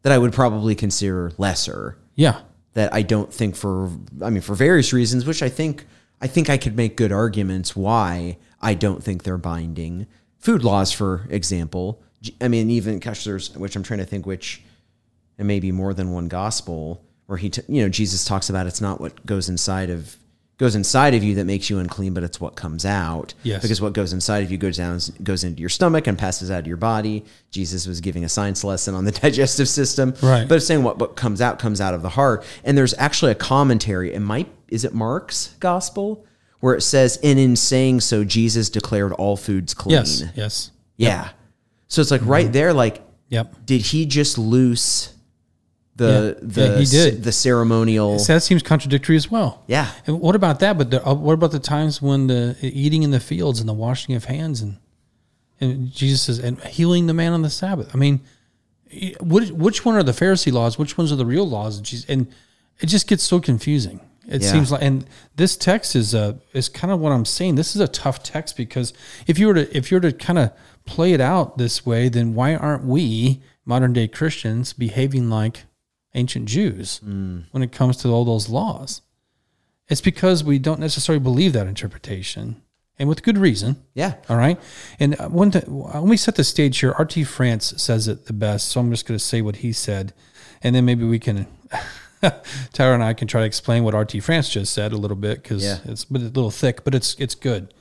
that 0.00 0.10
I 0.10 0.16
would 0.16 0.32
probably 0.32 0.74
consider 0.74 1.32
lesser. 1.36 1.98
Yeah. 2.14 2.40
That 2.72 2.94
I 2.94 3.02
don't 3.02 3.30
think 3.30 3.54
for, 3.54 3.90
I 4.22 4.30
mean, 4.30 4.40
for 4.40 4.54
various 4.54 4.94
reasons, 4.94 5.26
which 5.26 5.42
I 5.42 5.50
think, 5.50 5.84
I 6.22 6.26
think 6.26 6.48
I 6.48 6.56
could 6.56 6.74
make 6.74 6.96
good 6.96 7.12
arguments 7.12 7.76
why 7.76 8.38
I 8.62 8.72
don't 8.72 9.04
think 9.04 9.24
they're 9.24 9.36
binding. 9.36 10.06
Food 10.38 10.64
laws, 10.64 10.92
for 10.92 11.26
example. 11.28 12.02
I 12.40 12.48
mean, 12.48 12.70
even, 12.70 12.98
gosh, 12.98 13.24
there's, 13.24 13.54
which 13.54 13.76
I'm 13.76 13.82
trying 13.82 13.98
to 13.98 14.06
think 14.06 14.24
which, 14.24 14.62
and 15.36 15.46
maybe 15.46 15.70
more 15.70 15.92
than 15.92 16.12
one 16.12 16.28
gospel 16.28 17.04
where 17.26 17.36
he, 17.36 17.50
t- 17.50 17.62
you 17.68 17.82
know, 17.82 17.90
Jesus 17.90 18.24
talks 18.24 18.48
about 18.48 18.66
it's 18.66 18.80
not 18.80 19.02
what 19.02 19.26
goes 19.26 19.50
inside 19.50 19.90
of 19.90 20.16
goes 20.60 20.74
inside 20.74 21.14
of 21.14 21.24
you 21.24 21.36
that 21.36 21.46
makes 21.46 21.70
you 21.70 21.78
unclean, 21.78 22.12
but 22.12 22.22
it's 22.22 22.38
what 22.38 22.54
comes 22.54 22.84
out. 22.84 23.32
Yes. 23.44 23.62
Because 23.62 23.80
what 23.80 23.94
goes 23.94 24.12
inside 24.12 24.44
of 24.44 24.52
you 24.52 24.58
goes 24.58 24.76
down, 24.76 25.00
goes 25.22 25.42
into 25.42 25.58
your 25.58 25.70
stomach 25.70 26.06
and 26.06 26.18
passes 26.18 26.50
out 26.50 26.58
of 26.58 26.66
your 26.66 26.76
body. 26.76 27.24
Jesus 27.50 27.86
was 27.86 28.02
giving 28.02 28.24
a 28.24 28.28
science 28.28 28.62
lesson 28.62 28.94
on 28.94 29.06
the 29.06 29.10
digestive 29.22 29.70
system, 29.70 30.14
Right. 30.22 30.46
But 30.46 30.56
it's 30.56 30.66
saying 30.66 30.82
what 30.82 30.98
what 30.98 31.16
comes 31.16 31.40
out 31.40 31.58
comes 31.58 31.80
out 31.80 31.94
of 31.94 32.02
the 32.02 32.10
heart. 32.10 32.44
And 32.62 32.76
there's 32.76 32.92
actually 32.98 33.32
a 33.32 33.36
commentary. 33.36 34.12
It 34.12 34.20
might 34.20 34.48
is 34.68 34.84
it 34.84 34.92
Mark's 34.92 35.54
gospel 35.60 36.26
where 36.60 36.74
it 36.74 36.82
says, 36.82 37.18
"And 37.22 37.38
in 37.38 37.56
saying 37.56 38.02
so, 38.02 38.22
Jesus 38.22 38.68
declared 38.68 39.14
all 39.14 39.38
foods 39.38 39.72
clean." 39.72 39.94
Yes. 39.96 40.24
Yes. 40.34 40.70
Yeah. 40.98 41.30
So 41.88 42.02
it's 42.02 42.10
like 42.10 42.20
right 42.26 42.44
mm-hmm. 42.44 42.52
there, 42.52 42.74
like 42.74 43.00
Yep. 43.30 43.64
did 43.64 43.80
he 43.80 44.04
just 44.04 44.36
loose 44.36 45.14
the 46.00 46.36
Yeah. 46.40 46.48
the 46.48 46.60
Yeah, 46.72 46.78
he 46.78 46.84
did. 46.86 47.22
the 47.24 47.32
ceremonial? 47.32 48.18
So 48.18 48.34
that 48.34 48.40
seems 48.42 48.62
contradictory 48.62 49.16
as 49.16 49.30
well. 49.30 49.62
yeah, 49.66 49.90
And 50.06 50.20
what 50.20 50.34
about 50.34 50.58
that? 50.60 50.76
But 50.78 50.90
the, 50.90 50.98
uh, 51.06 51.14
what 51.14 51.34
about 51.34 51.52
the 51.52 51.58
times 51.74 52.00
when 52.02 52.26
the 52.26 52.56
eating 52.62 53.02
in 53.02 53.10
the 53.10 53.20
fields 53.20 53.60
and 53.60 53.68
the 53.68 53.78
washing 53.86 54.14
of 54.14 54.24
hands 54.26 54.60
and 54.62 54.76
and 55.62 55.92
Jesus 55.92 56.22
says 56.22 56.38
and 56.38 56.58
healing 56.64 57.06
the 57.06 57.14
man 57.14 57.32
on 57.32 57.42
the 57.42 57.50
Sabbath? 57.50 57.90
I 57.94 57.98
mean, 57.98 58.20
which 59.20 59.50
which 59.50 59.84
one 59.84 59.94
are 59.94 60.02
the 60.02 60.12
Pharisee 60.12 60.52
laws? 60.52 60.78
Which 60.78 60.98
ones 60.98 61.12
are 61.12 61.16
the 61.16 61.26
real 61.26 61.48
laws? 61.48 61.76
And 61.76 61.86
Jesus- 61.86 62.06
And 62.08 62.26
it 62.80 62.86
just 62.86 63.06
gets 63.06 63.22
so 63.22 63.40
confusing. 63.40 64.00
It 64.28 64.42
Yeah. 64.42 64.52
seems 64.52 64.70
like, 64.70 64.82
and 64.82 65.04
this 65.36 65.56
text 65.56 65.94
is 65.96 66.14
uh 66.14 66.34
is 66.52 66.68
kind 66.68 66.92
of 66.92 67.00
what 67.00 67.12
I'm 67.12 67.24
saying. 67.24 67.54
This 67.56 67.74
is 67.74 67.80
a 67.80 67.88
tough 67.88 68.22
text 68.22 68.56
because 68.56 68.92
if 69.26 69.38
you 69.38 69.46
were 69.48 69.54
to 69.54 69.76
if 69.76 69.90
you 69.90 69.96
were 69.96 70.10
to 70.10 70.12
kind 70.12 70.38
of 70.38 70.50
play 70.86 71.12
it 71.12 71.20
out 71.20 71.58
this 71.58 71.84
way, 71.86 72.08
then 72.08 72.34
why 72.34 72.54
aren't 72.54 72.84
we 72.84 73.40
modern 73.64 73.92
day 73.92 74.08
Christians 74.08 74.72
behaving 74.72 75.28
like 75.30 75.64
ancient 76.14 76.46
Jews 76.46 77.00
when 77.02 77.62
it 77.62 77.72
comes 77.72 77.96
to 77.98 78.08
all 78.08 78.24
those 78.24 78.48
laws? 78.48 79.02
It's 79.88 80.00
because 80.00 80.44
we 80.44 80.58
don't 80.58 80.80
necessarily 80.80 81.20
believe 81.22 81.52
that 81.54 81.66
interpretation, 81.66 82.62
and 82.98 83.08
with 83.08 83.22
good 83.24 83.38
reason. 83.38 83.82
yeah, 83.94 84.14
All 84.28 84.36
right. 84.36 84.58
And 85.00 85.18
uh, 85.20 85.28
one 85.28 85.50
th- 85.50 85.66
let 85.66 86.04
me 86.04 86.16
set 86.16 86.36
the 86.36 86.44
stage 86.44 86.78
here. 86.78 86.94
RT 86.98 87.26
France 87.26 87.74
says 87.76 88.06
it 88.06 88.26
the 88.26 88.32
best, 88.32 88.68
so 88.68 88.80
I'm 88.80 88.90
just 88.90 89.04
going 89.06 89.18
to 89.18 89.24
say 89.24 89.42
what 89.42 89.56
he 89.56 89.72
said, 89.72 90.12
and 90.62 90.74
then 90.76 90.84
maybe 90.84 91.04
we 91.04 91.18
can. 91.18 91.46
Tyler 92.72 92.92
and 92.94 93.02
I 93.02 93.14
can 93.14 93.26
try 93.26 93.40
to 93.40 93.46
explain 93.46 93.82
what 93.82 93.94
RT 93.94 94.22
France 94.22 94.50
just 94.50 94.74
said 94.74 94.92
a 94.92 94.96
little 94.98 95.16
bit 95.16 95.42
because 95.42 95.64
Yeah. 95.64 95.78
it's 95.86 96.04
a 96.10 96.12
little 96.18 96.50
thick, 96.50 96.84
but 96.84 96.94
it's 96.94 97.14
it's 97.18 97.34
good. 97.34 97.72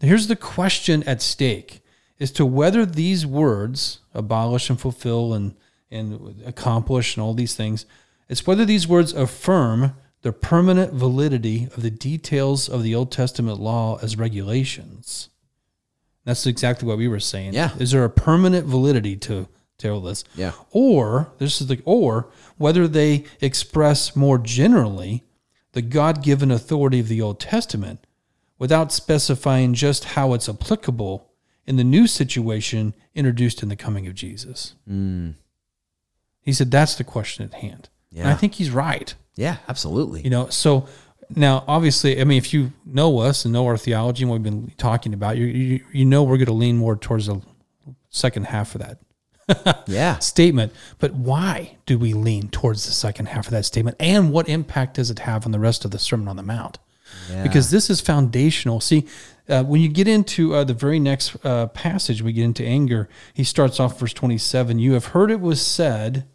Here's 0.00 0.28
the 0.28 0.36
question 0.36 1.02
at 1.04 1.20
stake: 1.20 1.80
as 2.20 2.30
to 2.32 2.46
whether 2.46 2.86
these 2.86 3.26
words 3.26 3.98
abolish 4.14 4.70
and 4.70 4.80
fulfill 4.80 5.34
and 5.34 5.56
and 5.90 6.42
accomplish 6.46 7.16
and 7.16 7.22
all 7.22 7.34
these 7.34 7.54
things, 7.54 7.86
it's 8.28 8.46
whether 8.46 8.64
these 8.64 8.86
words 8.86 9.12
affirm 9.12 9.94
the 10.22 10.32
permanent 10.32 10.92
validity 10.92 11.68
of 11.74 11.82
the 11.82 11.90
details 11.90 12.68
of 12.68 12.82
the 12.82 12.94
Old 12.94 13.10
Testament 13.10 13.58
law 13.58 13.98
as 14.02 14.16
regulations. 14.16 15.30
That's 16.24 16.46
exactly 16.46 16.86
what 16.86 16.98
we 16.98 17.08
were 17.08 17.20
saying. 17.20 17.54
Yeah. 17.54 17.70
Is 17.78 17.92
there 17.92 18.04
a 18.04 18.10
permanent 18.10 18.66
validity 18.66 19.16
to, 19.16 19.48
to 19.78 19.88
all 19.88 20.00
this? 20.00 20.24
Yeah. 20.34 20.52
Or 20.70 21.32
this 21.38 21.60
is 21.60 21.66
the 21.68 21.80
or 21.84 22.28
whether 22.58 22.86
they 22.86 23.24
express 23.40 24.14
more 24.14 24.38
generally 24.38 25.24
the 25.72 25.82
God 25.82 26.22
given 26.22 26.50
authority 26.50 27.00
of 27.00 27.08
the 27.08 27.22
Old 27.22 27.40
Testament 27.40 28.06
without 28.58 28.92
specifying 28.92 29.72
just 29.72 30.04
how 30.04 30.34
it's 30.34 30.48
applicable 30.48 31.30
in 31.66 31.76
the 31.76 31.84
new 31.84 32.06
situation 32.06 32.94
introduced 33.14 33.62
in 33.62 33.68
the 33.68 33.76
coming 33.76 34.06
of 34.06 34.14
Jesus. 34.14 34.74
Hmm. 34.86 35.30
He 36.50 36.54
said 36.54 36.70
that's 36.70 36.96
the 36.96 37.04
question 37.04 37.44
at 37.44 37.54
hand. 37.54 37.88
And 38.16 38.28
I 38.28 38.34
think 38.34 38.54
he's 38.54 38.70
right. 38.70 39.14
yeah, 39.36 39.58
absolutely. 39.68 40.20
You 40.22 40.30
know, 40.30 40.48
so 40.48 40.88
now 41.36 41.64
obviously, 41.68 42.20
I 42.20 42.24
mean, 42.24 42.38
if 42.38 42.52
you 42.52 42.72
know 42.84 43.20
us 43.20 43.44
and 43.44 43.52
know 43.52 43.66
our 43.66 43.76
theology 43.76 44.24
and 44.24 44.30
what 44.30 44.40
we've 44.40 44.52
been 44.52 44.72
talking 44.76 45.14
about, 45.14 45.36
you 45.36 45.46
you, 45.46 45.84
you 45.92 46.04
know 46.04 46.24
we're 46.24 46.38
going 46.38 46.46
to 46.46 46.52
lean 46.52 46.76
more 46.76 46.96
towards 46.96 47.26
the 47.26 47.40
second 48.08 48.46
half 48.46 48.74
of 48.74 48.80
that 48.80 49.84
yeah, 49.86 50.18
statement. 50.18 50.72
But 50.98 51.14
why 51.14 51.76
do 51.86 51.98
we 51.98 52.14
lean 52.14 52.48
towards 52.48 52.86
the 52.86 52.92
second 52.92 53.26
half 53.26 53.46
of 53.46 53.52
that 53.52 53.64
statement, 53.64 53.96
and 54.00 54.32
what 54.32 54.48
impact 54.48 54.94
does 54.94 55.10
it 55.10 55.20
have 55.20 55.46
on 55.46 55.52
the 55.52 55.60
rest 55.60 55.84
of 55.84 55.92
the 55.92 55.98
Sermon 55.98 56.26
on 56.26 56.36
the 56.36 56.42
Mount? 56.42 56.78
Yeah. 57.30 57.44
Because 57.44 57.70
this 57.70 57.90
is 57.90 58.00
foundational. 58.00 58.80
See, 58.80 59.06
uh, 59.48 59.64
when 59.64 59.80
you 59.80 59.88
get 59.88 60.06
into 60.06 60.54
uh, 60.54 60.64
the 60.64 60.74
very 60.74 61.00
next 61.00 61.36
uh, 61.44 61.66
passage, 61.68 62.22
we 62.22 62.32
get 62.32 62.44
into 62.44 62.64
anger. 62.64 63.08
He 63.34 63.44
starts 63.44 63.78
off 63.78 64.00
verse 64.00 64.12
twenty-seven. 64.12 64.80
You 64.80 64.94
have 64.94 65.06
heard 65.06 65.30
it 65.30 65.40
was 65.40 65.64
said, 65.64 66.26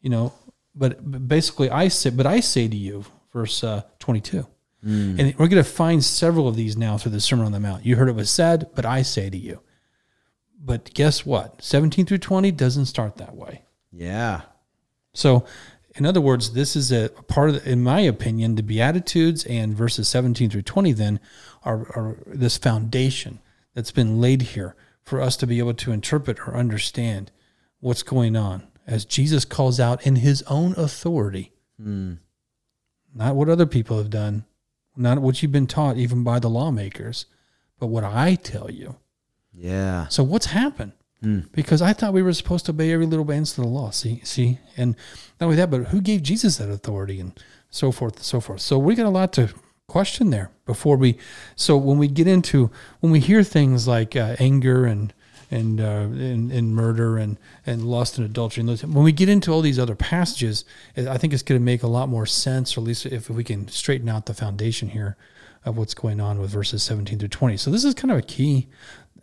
you 0.00 0.10
know, 0.10 0.32
but 0.74 1.10
but 1.10 1.26
basically 1.28 1.70
I 1.70 1.88
say, 1.88 2.10
but 2.10 2.26
I 2.26 2.40
say 2.40 2.68
to 2.68 2.76
you, 2.76 3.04
verse 3.32 3.62
uh, 3.64 3.82
twenty-two. 3.98 4.46
And 4.82 5.34
we're 5.38 5.48
going 5.48 5.62
to 5.62 5.64
find 5.64 6.02
several 6.02 6.48
of 6.48 6.56
these 6.56 6.74
now 6.74 6.96
through 6.96 7.12
the 7.12 7.20
Sermon 7.20 7.44
on 7.44 7.52
the 7.52 7.60
Mount. 7.60 7.84
You 7.84 7.96
heard 7.96 8.08
it 8.08 8.14
was 8.14 8.30
said, 8.30 8.70
but 8.74 8.86
I 8.86 9.02
say 9.02 9.28
to 9.28 9.36
you. 9.36 9.60
But 10.58 10.94
guess 10.94 11.26
what? 11.26 11.62
17 11.62 12.06
through 12.06 12.18
20 12.18 12.50
doesn't 12.52 12.86
start 12.86 13.16
that 13.16 13.36
way. 13.36 13.64
yeah, 13.92 14.42
So, 15.12 15.44
in 15.96 16.06
other 16.06 16.20
words, 16.20 16.52
this 16.52 16.76
is 16.76 16.92
a 16.92 17.10
part 17.28 17.50
of, 17.50 17.62
the, 17.62 17.70
in 17.70 17.82
my 17.82 18.00
opinion, 18.00 18.54
the 18.54 18.62
Beatitudes 18.62 19.44
and 19.44 19.76
verses 19.76 20.08
17 20.08 20.48
through 20.48 20.62
20 20.62 20.92
then 20.92 21.20
are, 21.62 21.80
are 21.94 22.16
this 22.26 22.56
foundation 22.56 23.40
that's 23.74 23.90
been 23.92 24.18
laid 24.20 24.42
here 24.42 24.76
for 25.02 25.20
us 25.20 25.36
to 25.38 25.46
be 25.46 25.58
able 25.58 25.74
to 25.74 25.92
interpret 25.92 26.38
or 26.48 26.56
understand 26.56 27.32
what's 27.80 28.02
going 28.02 28.36
on 28.36 28.66
as 28.90 29.04
Jesus 29.06 29.44
calls 29.46 29.80
out 29.80 30.06
in 30.06 30.16
his 30.16 30.42
own 30.42 30.74
authority, 30.76 31.52
not 33.14 33.34
what 33.34 33.48
other 33.48 33.66
people 33.66 33.96
have 33.98 34.10
done, 34.10 34.44
not 34.96 35.18
what 35.20 35.40
you've 35.42 35.52
been 35.52 35.66
taught 35.66 35.96
even 35.96 36.22
by 36.22 36.38
the 36.38 36.50
lawmakers, 36.50 37.26
but 37.78 37.86
what 37.86 38.04
I 38.04 38.34
tell 38.34 38.70
you. 38.70 38.96
yeah, 39.54 40.06
So 40.08 40.22
what's 40.22 40.46
happened? 40.46 40.92
Because 41.52 41.82
I 41.82 41.92
thought 41.92 42.14
we 42.14 42.22
were 42.22 42.32
supposed 42.32 42.64
to 42.66 42.72
obey 42.72 42.92
every 42.92 43.04
little 43.06 43.24
bit 43.26 43.38
of 43.38 43.54
the 43.56 43.66
law. 43.66 43.90
See, 43.90 44.20
see, 44.24 44.58
and 44.76 44.96
not 45.38 45.46
only 45.46 45.56
that, 45.56 45.70
but 45.70 45.88
who 45.88 46.00
gave 46.00 46.22
Jesus 46.22 46.56
that 46.56 46.70
authority 46.70 47.20
and 47.20 47.32
so 47.68 47.92
forth 47.92 48.16
and 48.16 48.24
so 48.24 48.40
forth. 48.40 48.60
So 48.62 48.78
we 48.78 48.94
got 48.94 49.04
a 49.06 49.10
lot 49.10 49.32
to 49.34 49.50
question 49.86 50.30
there 50.30 50.50
before 50.64 50.96
we. 50.96 51.18
So 51.56 51.76
when 51.76 51.98
we 51.98 52.08
get 52.08 52.26
into 52.26 52.70
when 53.00 53.12
we 53.12 53.20
hear 53.20 53.42
things 53.42 53.86
like 53.86 54.16
uh, 54.16 54.36
anger 54.38 54.86
and 54.86 55.12
and, 55.50 55.80
uh, 55.80 55.84
and 55.84 56.52
and 56.52 56.74
murder 56.74 57.16
and 57.16 57.36
and 57.66 57.84
lust 57.84 58.18
and 58.18 58.24
adultery 58.24 58.60
and 58.60 58.68
those, 58.68 58.84
when 58.84 59.04
we 59.04 59.12
get 59.12 59.28
into 59.28 59.50
all 59.50 59.60
these 59.60 59.78
other 59.78 59.96
passages, 59.96 60.64
I 60.96 61.18
think 61.18 61.32
it's 61.32 61.42
going 61.42 61.60
to 61.60 61.64
make 61.64 61.82
a 61.82 61.88
lot 61.88 62.08
more 62.08 62.26
sense, 62.26 62.76
or 62.76 62.80
at 62.80 62.86
least 62.86 63.06
if 63.06 63.28
we 63.28 63.44
can 63.44 63.68
straighten 63.68 64.08
out 64.08 64.26
the 64.26 64.34
foundation 64.34 64.90
here 64.90 65.16
of 65.64 65.76
what's 65.76 65.94
going 65.94 66.20
on 66.20 66.38
with 66.38 66.50
verses 66.50 66.82
17 66.82 67.18
through 67.18 67.28
20. 67.28 67.56
So 67.56 67.70
this 67.70 67.84
is 67.84 67.94
kind 67.94 68.10
of 68.10 68.18
a 68.18 68.22
key. 68.22 68.68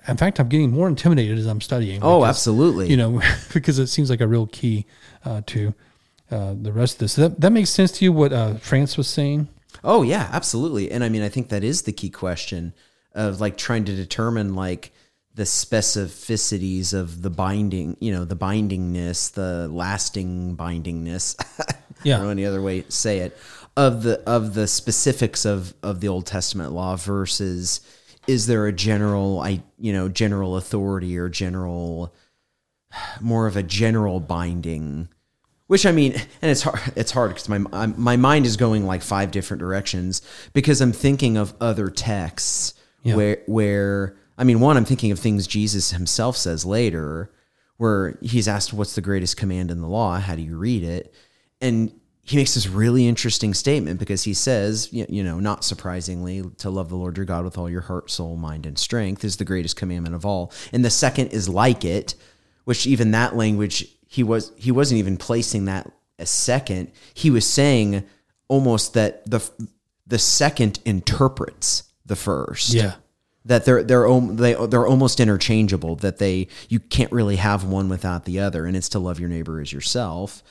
In 0.08 0.18
fact, 0.18 0.40
I'm 0.40 0.48
getting 0.48 0.72
more 0.72 0.88
intimidated 0.88 1.38
as 1.38 1.48
I'm 1.48 1.62
studying. 1.62 2.02
Oh, 2.04 2.20
because, 2.20 2.30
absolutely. 2.30 2.90
You 2.90 2.98
know, 2.98 3.22
because 3.54 3.80
it 3.80 3.88
seems 3.88 4.10
like 4.10 4.22
a 4.22 4.28
real 4.28 4.48
key 4.48 4.86
uh, 5.26 5.42
to 5.48 5.74
uh, 6.30 6.56
the 6.62 6.72
rest 6.72 6.96
of 6.96 7.00
this. 7.00 7.14
So 7.14 7.22
that 7.22 7.42
that 7.42 7.52
makes 7.52 7.70
sense 7.70 7.92
to 7.94 8.06
you? 8.06 8.12
What 8.12 8.34
uh, 8.34 8.56
France 8.56 8.98
was 8.98 9.08
saying? 9.08 9.48
Oh 9.84 10.02
yeah, 10.02 10.30
absolutely. 10.32 10.92
And 10.92 11.04
I 11.04 11.10
mean, 11.10 11.22
I 11.22 11.30
think 11.30 11.50
that 11.50 11.64
is 11.64 11.84
the 11.84 11.94
key 11.94 12.10
question 12.10 12.74
of 13.14 13.40
like 13.40 13.58
trying 13.58 13.86
to 13.86 13.96
determine 13.96 14.56
like 14.56 14.92
the 15.38 15.44
specificities 15.44 16.94
of 16.94 17.22
the 17.22 17.30
binding, 17.30 17.96
you 18.00 18.12
know, 18.12 18.26
the 18.26 18.36
bindingness, 18.36 19.32
the 19.34 19.68
lasting 19.70 20.56
bindingness. 20.58 21.36
Yeah. 22.04 22.14
I 22.14 22.18
don't 22.18 22.26
know 22.28 22.32
any 22.32 22.46
other 22.46 22.62
way 22.62 22.82
to 22.82 22.92
say 22.92 23.20
it 23.22 23.36
of 23.76 24.04
the 24.04 24.20
of 24.30 24.54
the 24.54 24.68
specifics 24.68 25.46
of 25.46 25.74
of 25.82 26.00
the 26.00 26.08
Old 26.10 26.28
Testament 26.28 26.72
law 26.72 26.96
versus 26.96 27.82
is 28.28 28.46
there 28.46 28.68
a 28.68 28.72
general 28.72 29.40
I 29.40 29.64
you 29.80 29.92
know 29.94 30.08
general 30.08 30.58
authority 30.58 31.18
or 31.18 31.28
general 31.28 32.14
more 33.20 33.48
of 33.48 33.58
a 33.58 33.64
general 33.64 34.20
binding 34.20 35.10
which 35.66 35.88
I 35.88 35.92
mean, 35.92 36.14
and 36.42 36.52
it's 36.52 36.62
hard. 36.62 36.80
It's 36.96 37.12
hard 37.12 37.32
because 37.32 37.50
my 37.50 37.62
I'm- 37.74 37.96
my 37.98 38.16
mind 38.16 38.46
is 38.46 38.58
going 38.58 38.86
like 38.86 39.02
five 39.02 39.32
different 39.32 39.60
directions 39.60 40.22
because 40.54 40.80
I'm 40.82 40.94
thinking 40.94 41.36
of 41.36 41.56
other 41.60 41.90
texts 41.90 42.76
Yeah. 43.02 43.16
where 43.16 43.38
where 43.48 44.16
I 44.38 44.44
mean, 44.44 44.60
one 44.60 44.78
I'm 44.78 44.86
thinking 44.86 45.12
of 45.12 45.20
things 45.20 45.48
Jesus 45.48 45.92
himself 45.92 46.38
says 46.38 46.66
later, 46.66 47.32
where 47.78 48.18
he's 48.22 48.48
asked, 48.48 48.74
"What's 48.74 48.96
the 48.96 49.02
greatest 49.02 49.38
command 49.38 49.72
in 49.72 49.82
the 49.82 49.88
law? 49.88 50.20
How 50.20 50.36
do 50.36 50.42
you 50.42 50.58
read 50.58 50.84
it?" 50.84 51.14
And 51.62 51.92
he 52.28 52.36
makes 52.36 52.56
this 52.56 52.68
really 52.68 53.08
interesting 53.08 53.54
statement 53.54 54.00
because 54.00 54.24
he 54.24 54.34
says, 54.34 54.90
you 54.92 55.24
know, 55.24 55.40
not 55.40 55.64
surprisingly, 55.64 56.44
to 56.58 56.70
love 56.70 56.90
the 56.90 56.98
Lord 56.98 57.16
your 57.16 57.26
God 57.26 57.46
with 57.46 57.58
all 57.58 57.70
your 57.70 57.82
heart, 57.82 58.12
soul, 58.12 58.36
mind, 58.36 58.66
and 58.66 58.78
strength 58.78 59.24
is 59.24 59.38
the 59.38 59.46
greatest 59.46 59.78
commandment 59.78 60.14
of 60.14 60.26
all. 60.26 60.52
And 60.74 60.84
the 60.84 60.90
second 60.90 61.30
is 61.30 61.48
like 61.48 61.86
it, 61.86 62.16
which 62.66 62.86
even 62.86 63.12
that 63.12 63.38
language 63.38 63.88
he 64.06 64.24
was 64.24 64.52
he 64.58 64.72
wasn't 64.72 65.00
even 65.00 65.16
placing 65.16 65.66
that 65.66 65.90
as 66.20 66.30
second. 66.30 66.92
He 67.14 67.30
was 67.30 67.46
saying 67.46 68.04
almost 68.50 68.94
that 68.94 69.30
the 69.30 69.42
the 70.06 70.20
second 70.20 70.80
interprets 70.84 71.84
the 72.06 72.16
first 72.18 72.74
Yeah. 72.74 72.96
That 73.48 73.66
they're 73.66 73.84
they're 73.84 74.08
they 74.20 74.54
they're 74.68 74.86
almost 74.86 75.20
interchangeable 75.20 75.96
that 75.98 76.18
they 76.18 76.48
you 76.70 76.80
can't 76.80 77.12
really 77.12 77.38
have 77.38 77.64
one 77.64 77.90
without 77.90 78.26
the 78.26 78.40
other 78.40 78.66
and 78.66 78.78
it's 78.78 78.90
to 78.90 79.00
love 79.00 79.20
your 79.20 79.30
neighbor 79.30 79.60
as 79.60 79.74
yourself 79.74 80.44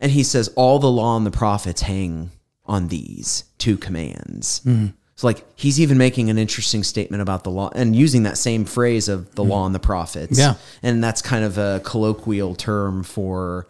and 0.00 0.12
he 0.12 0.22
says 0.22 0.48
all 0.56 0.78
the 0.78 0.90
law 0.90 1.16
and 1.16 1.26
the 1.26 1.30
prophets 1.30 1.82
hang 1.82 2.30
on 2.64 2.88
these 2.88 3.44
two 3.58 3.76
commands 3.76 4.60
mm-hmm. 4.64 4.86
so 5.16 5.26
like 5.26 5.44
he's 5.56 5.80
even 5.80 5.98
making 5.98 6.30
an 6.30 6.38
interesting 6.38 6.84
statement 6.84 7.20
about 7.20 7.44
the 7.44 7.50
law 7.50 7.70
and 7.74 7.96
using 7.96 8.22
that 8.22 8.38
same 8.38 8.64
phrase 8.64 9.08
of 9.08 9.34
the 9.34 9.42
mm-hmm. 9.42 9.50
law 9.50 9.66
and 9.66 9.74
the 9.74 9.80
prophets 9.80 10.38
Yeah. 10.38 10.54
and 10.82 11.02
that's 11.02 11.20
kind 11.20 11.44
of 11.44 11.58
a 11.58 11.80
colloquial 11.84 12.54
term 12.54 13.02
for 13.02 13.66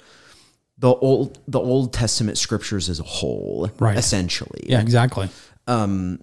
the 0.76 0.94
old 0.94 1.38
the 1.48 1.58
old 1.58 1.92
testament 1.92 2.38
scriptures 2.38 2.88
as 2.88 3.00
a 3.00 3.04
whole 3.04 3.70
Right. 3.78 3.96
essentially 3.96 4.64
Yeah, 4.64 4.80
exactly. 4.80 5.28
Um, 5.66 6.20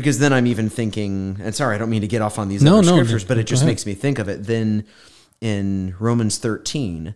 because 0.00 0.18
then 0.18 0.32
I'm 0.32 0.46
even 0.46 0.68
thinking, 0.68 1.38
and 1.42 1.54
sorry, 1.54 1.74
I 1.74 1.78
don't 1.78 1.90
mean 1.90 2.00
to 2.02 2.08
get 2.08 2.22
off 2.22 2.38
on 2.38 2.48
these 2.48 2.62
No, 2.62 2.78
other 2.78 2.86
no, 2.86 2.92
scriptures, 2.96 3.24
go- 3.24 3.28
but 3.28 3.38
it 3.38 3.44
just 3.44 3.64
makes 3.64 3.86
me 3.86 3.94
think 3.94 4.18
of 4.18 4.28
it. 4.28 4.44
Then 4.44 4.84
in 5.40 5.94
Romans 5.98 6.38
13, 6.38 7.14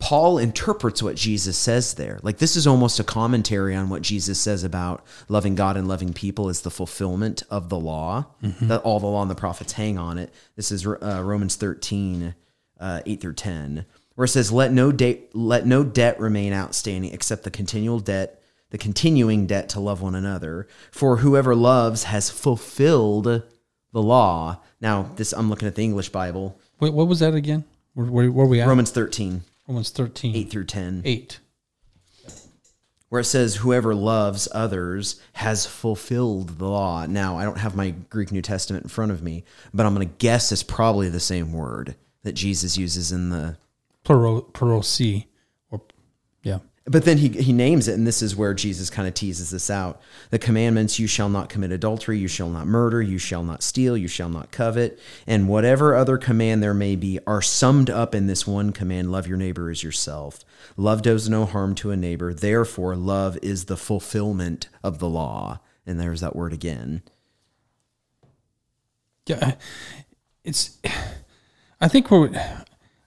Paul 0.00 0.38
interprets 0.38 1.02
what 1.02 1.16
Jesus 1.16 1.56
says 1.58 1.94
there. 1.94 2.20
Like 2.22 2.38
this 2.38 2.54
is 2.56 2.66
almost 2.68 3.00
a 3.00 3.04
commentary 3.04 3.74
on 3.74 3.88
what 3.88 4.02
Jesus 4.02 4.40
says 4.40 4.62
about 4.62 5.04
loving 5.28 5.56
God 5.56 5.76
and 5.76 5.88
loving 5.88 6.12
people 6.12 6.48
as 6.48 6.60
the 6.60 6.70
fulfillment 6.70 7.42
of 7.50 7.68
the 7.68 7.78
law. 7.78 8.26
Mm-hmm. 8.42 8.68
That 8.68 8.82
all 8.82 9.00
the 9.00 9.06
law 9.08 9.22
and 9.22 9.30
the 9.30 9.34
prophets 9.34 9.72
hang 9.72 9.98
on 9.98 10.18
it. 10.18 10.32
This 10.54 10.70
is 10.70 10.86
uh, 10.86 11.20
Romans 11.24 11.56
13, 11.56 12.34
uh, 12.78 13.00
8 13.06 13.20
through 13.20 13.34
10, 13.34 13.86
where 14.14 14.24
it 14.26 14.28
says, 14.28 14.52
"Let 14.52 14.72
no 14.72 14.92
debt 14.92 15.18
let 15.34 15.66
no 15.66 15.82
debt 15.82 16.20
remain 16.20 16.52
outstanding 16.52 17.12
except 17.12 17.42
the 17.42 17.50
continual 17.50 17.98
debt." 17.98 18.37
The 18.70 18.78
continuing 18.78 19.46
debt 19.46 19.68
to 19.70 19.80
love 19.80 20.02
one 20.02 20.14
another, 20.14 20.68
for 20.90 21.18
whoever 21.18 21.54
loves 21.54 22.04
has 22.04 22.28
fulfilled 22.30 23.24
the 23.24 24.02
law. 24.02 24.60
Now, 24.80 25.10
this 25.16 25.32
I'm 25.32 25.48
looking 25.48 25.68
at 25.68 25.74
the 25.74 25.82
English 25.82 26.10
Bible, 26.10 26.58
Wait, 26.80 26.92
what 26.92 27.08
was 27.08 27.20
that 27.20 27.34
again? 27.34 27.64
Where, 27.94 28.06
where, 28.06 28.30
where 28.30 28.46
we 28.46 28.60
at? 28.60 28.68
Romans 28.68 28.90
13, 28.90 29.42
Romans 29.66 29.90
13. 29.90 30.36
8 30.36 30.50
through 30.50 30.64
10. 30.66 31.02
8. 31.04 31.40
where 33.08 33.22
it 33.22 33.24
says 33.24 33.56
whoever 33.56 33.94
loves 33.94 34.48
others 34.52 35.20
has 35.32 35.66
fulfilled 35.66 36.58
the 36.58 36.68
law. 36.68 37.06
Now, 37.06 37.38
I 37.38 37.44
don't 37.44 37.58
have 37.58 37.74
my 37.74 37.90
Greek 38.10 38.30
New 38.30 38.42
Testament 38.42 38.84
in 38.84 38.90
front 38.90 39.12
of 39.12 39.22
me, 39.22 39.44
but 39.72 39.86
I'm 39.86 39.94
going 39.94 40.06
to 40.06 40.14
guess 40.18 40.52
it's 40.52 40.62
probably 40.62 41.08
the 41.08 41.20
same 41.20 41.52
word 41.52 41.96
that 42.22 42.32
Jesus 42.32 42.76
uses 42.76 43.10
in 43.12 43.30
the 43.30 43.56
Plural, 44.04 44.42
plural 44.42 44.82
C. 44.82 45.16
Or, 45.16 45.20
yeah. 45.20 45.24
But 46.88 47.04
then 47.04 47.18
he 47.18 47.28
he 47.28 47.52
names 47.52 47.88
it 47.88 47.94
and 47.94 48.06
this 48.06 48.22
is 48.22 48.34
where 48.34 48.54
Jesus 48.54 48.90
kind 48.90 49.06
of 49.06 49.14
teases 49.14 49.50
this 49.50 49.70
out. 49.70 50.00
The 50.30 50.38
commandments 50.38 50.98
you 50.98 51.06
shall 51.06 51.28
not 51.28 51.48
commit 51.48 51.70
adultery, 51.70 52.18
you 52.18 52.28
shall 52.28 52.48
not 52.48 52.66
murder, 52.66 53.02
you 53.02 53.18
shall 53.18 53.42
not 53.42 53.62
steal, 53.62 53.96
you 53.96 54.08
shall 54.08 54.28
not 54.28 54.50
covet, 54.50 54.98
and 55.26 55.48
whatever 55.48 55.94
other 55.94 56.18
command 56.18 56.62
there 56.62 56.74
may 56.74 56.96
be 56.96 57.18
are 57.26 57.42
summed 57.42 57.90
up 57.90 58.14
in 58.14 58.26
this 58.26 58.46
one 58.46 58.72
command, 58.72 59.12
love 59.12 59.26
your 59.26 59.36
neighbor 59.36 59.70
as 59.70 59.82
yourself. 59.82 60.44
Love 60.76 61.02
does 61.02 61.28
no 61.28 61.44
harm 61.44 61.74
to 61.76 61.90
a 61.90 61.96
neighbor, 61.96 62.32
therefore 62.32 62.96
love 62.96 63.38
is 63.42 63.66
the 63.66 63.76
fulfillment 63.76 64.68
of 64.82 64.98
the 64.98 65.08
law. 65.08 65.60
And 65.86 65.98
there's 65.98 66.20
that 66.20 66.36
word 66.36 66.52
again. 66.52 67.02
Yeah. 69.26 69.54
It's, 70.44 70.78
I 71.80 71.88
think 71.88 72.10
we're, 72.10 72.30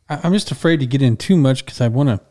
I'm 0.09 0.33
just 0.33 0.51
afraid 0.51 0.79
to 0.79 0.85
get 0.87 1.01
in 1.01 1.17
too 1.17 1.37
much 1.37 1.63
because 1.65 1.79
I 1.79 1.87
want 1.87 2.09
to, 2.09 2.21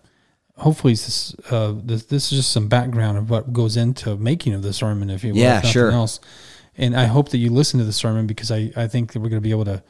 hopefully 0.60 0.92
this, 0.94 1.34
uh, 1.50 1.74
this, 1.76 2.04
this 2.04 2.32
is 2.32 2.38
just 2.38 2.52
some 2.52 2.68
background 2.68 3.18
of 3.18 3.30
what 3.30 3.52
goes 3.52 3.76
into 3.76 4.16
making 4.16 4.52
of 4.54 4.62
the 4.62 4.72
sermon, 4.72 5.10
if 5.10 5.24
you 5.24 5.32
will. 5.32 5.40
Yeah, 5.40 5.58
if 5.58 5.64
nothing 5.64 5.70
sure. 5.72 5.90
Else. 5.90 6.20
And 6.76 6.96
I 6.96 7.04
hope 7.06 7.30
that 7.30 7.38
you 7.38 7.50
listen 7.50 7.78
to 7.80 7.84
the 7.84 7.92
sermon 7.92 8.26
because 8.26 8.50
I, 8.50 8.70
I 8.76 8.86
think 8.86 9.12
that 9.12 9.20
we're 9.20 9.28
going 9.28 9.42
to 9.42 9.46
be 9.46 9.50
able 9.50 9.64
to 9.66 9.82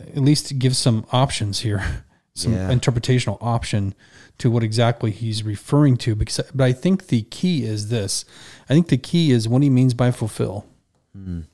at 0.00 0.18
least 0.18 0.58
give 0.58 0.76
some 0.76 1.04
options 1.10 1.60
here, 1.60 2.04
some 2.34 2.52
Yeah. 2.52 2.70
interpretational 2.70 3.38
option 3.40 3.94
to 4.38 4.50
what 4.50 4.62
exactly 4.62 5.10
he's 5.10 5.42
referring 5.42 5.96
to. 5.96 6.14
Because, 6.14 6.40
but 6.54 6.64
I 6.64 6.72
think 6.72 7.08
the 7.08 7.22
key 7.22 7.64
is 7.64 7.88
this. 7.88 8.24
I 8.68 8.74
think 8.74 8.88
the 8.88 8.98
key 8.98 9.32
is 9.32 9.48
what 9.48 9.62
he 9.62 9.70
means 9.70 9.94
by 9.94 10.10
fulfill. 10.10 10.66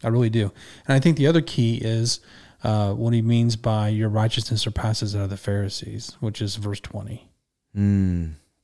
I 0.03 0.09
really 0.09 0.29
do. 0.29 0.53
And 0.87 0.95
I 0.95 1.01
think 1.01 1.17
the 1.17 1.27
other 1.27 1.41
key 1.41 1.77
is 1.79 2.21
uh, 2.63 2.93
what 2.93 3.15
he 3.15 3.23
means 3.23 3.57
by 3.57 3.89
your 3.89 4.11
righteousness 4.11 4.61
surpasses 4.61 5.15
that 5.15 5.23
of 5.23 5.31
the 5.31 5.39
Pharisees, 5.39 6.19
which 6.21 6.43
is 6.43 6.57
verse 6.57 6.81
20. 6.81 7.31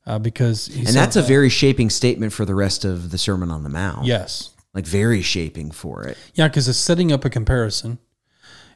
Uh, 0.06 0.18
because 0.18 0.66
he 0.66 0.86
And 0.86 0.96
that's 0.96 1.16
a 1.16 1.22
very 1.22 1.48
shaping 1.48 1.90
statement 1.90 2.32
for 2.32 2.44
the 2.44 2.54
rest 2.54 2.84
of 2.84 3.10
the 3.10 3.18
Sermon 3.18 3.50
on 3.50 3.62
the 3.62 3.68
Mount. 3.68 4.06
yes. 4.06 4.50
Like 4.72 4.86
very 4.86 5.20
shaping 5.20 5.72
for 5.72 6.04
it. 6.04 6.16
Yeah, 6.34 6.46
because 6.46 6.68
it's 6.68 6.78
setting 6.78 7.10
up 7.10 7.24
a 7.24 7.30
comparison. 7.30 7.98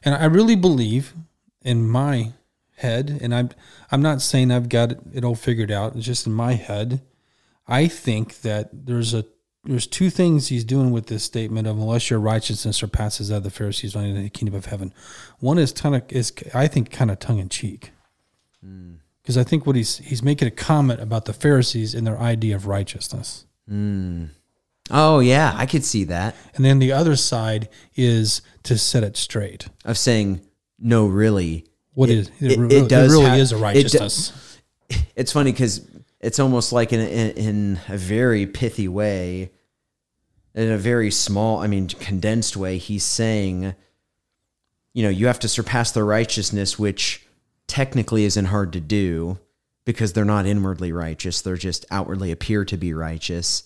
And 0.03 0.13
I 0.13 0.25
really 0.25 0.55
believe 0.57 1.13
in 1.61 1.87
my 1.87 2.33
head, 2.75 3.17
and 3.21 3.33
I'm 3.33 3.49
I'm 3.91 4.01
not 4.01 4.21
saying 4.21 4.51
I've 4.51 4.67
got 4.69 4.91
it, 4.91 4.99
it 5.13 5.23
all 5.23 5.35
figured 5.35 5.71
out. 5.71 5.95
It's 5.95 6.05
just 6.05 6.27
in 6.27 6.33
my 6.33 6.53
head. 6.53 7.01
I 7.67 7.87
think 7.87 8.41
that 8.41 8.85
there's 8.85 9.13
a 9.13 9.25
there's 9.63 9.87
two 9.87 10.09
things 10.09 10.49
he's 10.49 10.63
doing 10.63 10.91
with 10.91 11.07
this 11.07 11.23
statement 11.23 11.65
of 11.65 11.77
unless 11.77 12.09
your 12.09 12.19
righteousness 12.19 12.77
surpasses 12.77 13.29
that 13.29 13.37
of 13.37 13.43
the 13.43 13.49
Pharisees 13.49 13.95
running 13.95 14.15
in 14.15 14.23
the 14.23 14.29
kingdom 14.29 14.53
of 14.53 14.65
heaven. 14.65 14.93
One 15.39 15.57
is 15.57 15.71
kind 15.71 15.95
of 15.95 16.03
is 16.09 16.33
I 16.53 16.67
think 16.67 16.91
kind 16.91 17.09
of 17.09 17.19
tongue 17.19 17.39
in 17.39 17.49
cheek. 17.49 17.91
Because 19.25 19.37
I 19.39 19.43
think 19.43 19.65
what 19.65 19.75
he's 19.75 19.97
he's 19.97 20.21
making 20.21 20.47
a 20.47 20.51
comment 20.51 21.01
about 21.01 21.25
the 21.25 21.33
Pharisees 21.33 21.95
and 21.95 22.05
their 22.05 22.19
idea 22.19 22.55
of 22.55 22.67
righteousness. 22.67 23.45
Hmm. 23.67 24.25
Oh 24.91 25.19
yeah, 25.19 25.51
I 25.55 25.65
could 25.65 25.83
see 25.83 26.03
that. 26.03 26.35
And 26.53 26.63
then 26.63 26.77
the 26.77 26.91
other 26.91 27.15
side 27.15 27.69
is 27.95 28.43
to 28.63 28.77
set 28.77 29.03
it 29.03 29.17
straight. 29.17 29.67
Of 29.83 29.97
saying 29.97 30.41
no, 30.77 31.07
really. 31.07 31.65
What 31.95 32.09
It- 32.11 32.17
is 32.19 32.27
it, 32.39 32.51
it- 32.51 32.59
really, 32.59 32.75
it 32.75 32.89
does 32.89 33.11
really 33.11 33.25
have- 33.25 33.39
is 33.39 33.51
a 33.51 33.55
it 33.55 33.57
do- 33.57 33.63
righteousness. 33.63 34.31
It's 35.15 35.31
funny 35.31 35.51
because 35.51 35.81
it's 36.19 36.39
almost 36.39 36.71
like 36.71 36.93
in, 36.93 36.99
in 36.99 37.31
in 37.31 37.79
a 37.87 37.97
very 37.97 38.45
pithy 38.45 38.87
way, 38.87 39.49
in 40.53 40.71
a 40.71 40.77
very 40.77 41.09
small, 41.09 41.57
I 41.59 41.65
mean, 41.67 41.87
condensed 41.87 42.55
way. 42.55 42.77
He's 42.77 43.03
saying, 43.03 43.73
you 44.93 45.01
know, 45.03 45.09
you 45.09 45.25
have 45.25 45.39
to 45.39 45.47
surpass 45.47 45.91
the 45.91 46.03
righteousness 46.03 46.77
which 46.77 47.24
technically 47.67 48.25
isn't 48.25 48.45
hard 48.45 48.73
to 48.73 48.79
do 48.79 49.39
because 49.85 50.13
they're 50.13 50.25
not 50.25 50.45
inwardly 50.45 50.91
righteous, 50.91 51.41
they're 51.41 51.57
just 51.57 51.85
outwardly 51.91 52.31
appear 52.31 52.65
to 52.65 52.77
be 52.77 52.93
righteous. 52.93 53.63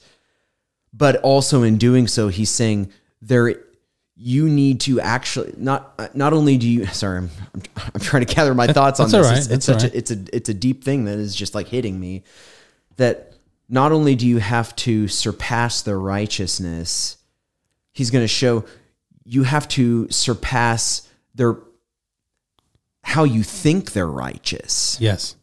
But 0.94 1.18
also 1.18 1.64
in 1.64 1.78
doing 1.78 2.08
so, 2.08 2.28
he's 2.28 2.50
saying 2.50 2.92
there 3.22 3.56
you 4.22 4.50
need 4.50 4.82
to 4.82 5.00
actually 5.00 5.54
not 5.56 6.14
not 6.14 6.34
only 6.34 6.58
do 6.58 6.68
you 6.68 6.86
sorry 6.88 7.20
I'm, 7.20 7.30
I'm, 7.56 7.62
I'm 7.96 8.02
trying 8.02 8.26
to 8.26 8.36
gather 8.36 8.54
my 8.54 8.68
thoughts 8.68 9.00
on 9.00 9.10
this 9.10 9.26
right. 9.26 9.38
it's, 9.38 9.48
it's 9.48 9.66
such 9.66 9.84
all 9.86 9.90
a, 9.90 9.98
it's 9.98 10.12
a 10.12 10.18
it's 10.34 10.50
a 10.50 10.54
deep 10.54 10.84
thing 10.84 11.06
that 11.06 11.18
is 11.18 11.34
just 11.34 11.56
like 11.56 11.70
hitting 11.70 11.98
me 11.98 12.24
that 12.98 13.34
not 13.70 13.94
only 13.94 14.16
do 14.16 14.28
you 14.28 14.40
have 14.40 14.76
to 14.78 15.08
surpass 15.08 15.82
their 15.84 15.98
righteousness 15.98 17.18
he's 17.94 18.12
going 18.12 18.24
to 18.24 18.28
show 18.28 18.66
you 19.24 19.44
have 19.44 19.70
to 19.70 20.10
surpass 20.10 21.08
their 21.34 21.56
how 23.04 23.24
you 23.24 23.44
think 23.44 23.92
they're 23.94 24.08
righteous 24.08 24.98
Yes. 25.00 25.36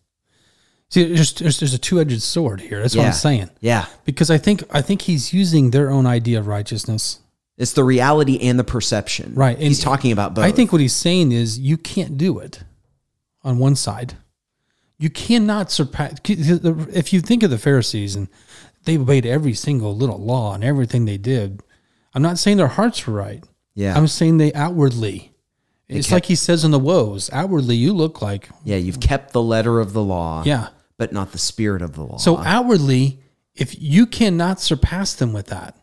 See, 0.88 1.02
there's, 1.12 1.34
there's, 1.34 1.58
there's 1.58 1.74
a 1.74 1.78
two 1.78 2.00
edged 2.00 2.22
sword 2.22 2.60
here. 2.60 2.80
That's 2.80 2.94
what 2.94 3.06
I'm 3.06 3.12
saying. 3.12 3.50
yeah 3.60 3.86
Because 4.04 4.30
I 4.30 4.38
think 4.38 4.62
I 4.70 4.82
think 4.82 5.02
he's 5.02 5.32
using 5.32 5.70
their 5.70 5.90
own 5.90 6.06
idea 6.06 6.38
of 6.38 6.46
righteousness. 6.46 7.20
it's 7.56 7.72
the 7.72 7.82
reality 7.84 8.38
and 8.40 8.58
the 8.58 8.64
perception 8.64 9.34
Right, 9.34 9.56
and 9.56 9.66
he's 9.66 9.82
talking 9.82 10.12
about 10.12 10.34
both 10.34 10.44
I 10.44 10.52
think 10.52 10.70
what 10.72 10.80
he's 10.80 10.94
saying 10.94 11.32
is 11.32 11.58
you 11.58 11.76
can't 11.76 12.16
do 12.16 12.38
it 12.38 12.62
on 13.42 13.58
one 13.58 13.74
side. 13.76 14.14
You 14.98 15.10
cannot 15.10 15.70
surpass. 15.70 16.18
If 16.24 17.12
you 17.12 17.20
think 17.20 17.42
of 17.42 17.50
the 17.50 17.58
Pharisees 17.58 18.16
and 18.16 18.28
they 18.84 18.96
obeyed 18.96 19.26
every 19.26 19.52
single 19.54 19.94
little 19.94 20.18
law 20.18 20.54
and 20.54 20.64
everything 20.64 21.04
they 21.04 21.18
did, 21.18 21.60
I'm 22.14 22.22
not 22.22 22.38
saying 22.38 22.56
their 22.56 22.68
hearts 22.68 23.06
were 23.06 23.12
right. 23.14 23.44
yeah 23.74 23.96
I'm 23.96 24.06
saying 24.06 24.38
they 24.38 24.52
outwardly. 24.54 25.32
It's 25.88 26.10
like 26.10 26.26
he 26.26 26.34
says 26.34 26.64
in 26.64 26.72
the 26.72 26.78
woes. 26.78 27.30
Outwardly, 27.32 27.76
you 27.76 27.92
look 27.92 28.20
like 28.20 28.48
yeah 28.64 28.76
you've 28.76 29.00
kept 29.00 29.32
the 29.32 29.42
letter 29.42 29.80
of 29.80 29.92
the 29.92 30.02
law 30.02 30.42
yeah. 30.44 30.68
but 30.96 31.12
not 31.12 31.32
the 31.32 31.38
spirit 31.38 31.82
of 31.82 31.94
the 31.94 32.02
law 32.02 32.16
So 32.16 32.38
outwardly, 32.38 33.20
if 33.54 33.80
you 33.80 34.06
cannot 34.06 34.60
surpass 34.60 35.14
them 35.14 35.32
with 35.32 35.46
that, 35.46 35.76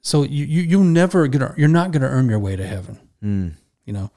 so 0.00 0.22
you 0.22 0.44
you 0.44 0.62
you 0.62 0.84
never 0.84 1.28
gonna 1.28 1.54
you're 1.56 1.68
not 1.68 1.92
gonna 1.92 2.06
earn 2.08 2.28
your 2.28 2.38
way 2.38 2.56
to 2.56 2.66
heaven. 2.66 2.98
Hmm. 3.20 3.48
You 3.84 3.92
know, 3.92 4.10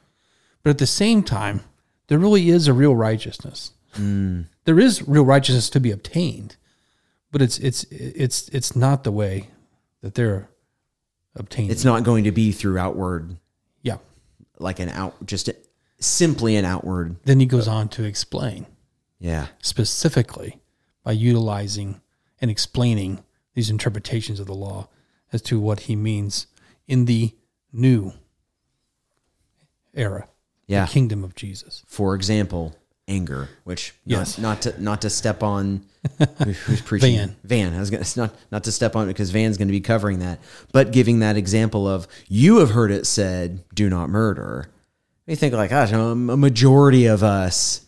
but 0.64 0.72
at 0.72 0.78
the 0.78 0.88
same 0.88 1.24
time, 1.24 1.62
there 2.08 2.20
really 2.20 2.50
is 2.50 2.68
a 2.68 2.74
real 2.74 2.96
righteousness. 2.96 3.72
Hmm. 3.94 4.42
There 4.66 4.80
is 4.80 5.08
real 5.08 5.26
righteousness 5.26 5.70
to 5.72 5.80
be 5.80 5.92
obtained, 5.92 6.56
but 7.32 7.42
it's 7.42 7.58
it's 7.60 7.84
it's 7.86 8.50
it's 8.50 8.76
not 8.76 9.04
the 9.04 9.12
way 9.12 9.50
that 10.02 10.16
they're 10.16 10.50
obtained. 11.36 11.72
it's 11.72 11.86
not 11.86 12.04
going 12.04 12.24
to 12.24 12.32
be 12.32 12.52
through 12.52 12.78
outward 12.78 13.38
yeah. 13.82 13.98
Like 14.62 14.80
an 14.80 14.90
out 14.90 15.26
just 15.26 15.50
simply 16.00 16.56
an 16.56 16.66
outward 16.66 17.16
Then 17.26 17.40
he 17.40 17.46
goes 17.46 17.68
on 17.68 17.90
to 17.90 18.04
explain. 18.04 18.66
yeah 19.20 19.48
specifically 19.62 20.60
by 21.04 21.12
utilizing 21.14 22.02
and 22.40 22.50
explaining 22.52 23.24
these 23.54 23.70
interpretations 23.70 24.40
of 24.40 24.48
the 24.48 24.54
law 24.56 24.88
as 25.34 25.42
to 25.44 25.60
what 25.60 25.82
he 25.82 25.96
means 25.96 26.48
in 26.88 27.06
the 27.06 27.36
new 27.72 28.14
era, 29.94 30.28
yeah 30.68 30.86
the 30.86 30.92
kingdom 30.92 31.24
of 31.24 31.36
Jesus. 31.36 31.84
for 31.88 32.16
example 32.16 32.76
anger 33.12 33.50
which 33.64 33.94
Yes. 34.06 34.38
not, 34.38 34.44
not 34.48 34.62
to 34.64 34.84
not 34.84 35.02
to 35.02 35.10
step 35.10 35.44
on 35.44 35.82
who's 36.66 36.82
preaching 36.82 37.16
Van. 37.18 37.36
van 37.44 37.74
i 37.76 37.80
was 37.80 37.90
gonna 37.92 38.02
it's 38.02 38.18
not 38.18 38.34
not 38.52 38.64
to 38.64 38.72
step 38.72 38.96
on 38.96 39.08
because 39.08 39.30
van's 39.32 39.58
going 39.58 39.68
to 39.68 39.72
be 39.74 39.82
covering 39.82 40.20
that 40.20 40.40
but 40.72 40.92
giving 40.92 41.20
that 41.20 41.36
example 41.38 41.88
of 41.88 42.08
you 42.28 42.58
have 42.58 42.72
heard 42.72 42.90
it 42.92 43.06
said 43.06 43.64
do 43.76 43.90
not 43.90 44.10
murder 44.10 44.68
you 45.28 45.36
think 45.36 45.54
like 45.54 45.70
gosh 45.70 45.92
a 45.92 46.16
majority 46.16 47.06
of 47.06 47.22
us 47.24 47.86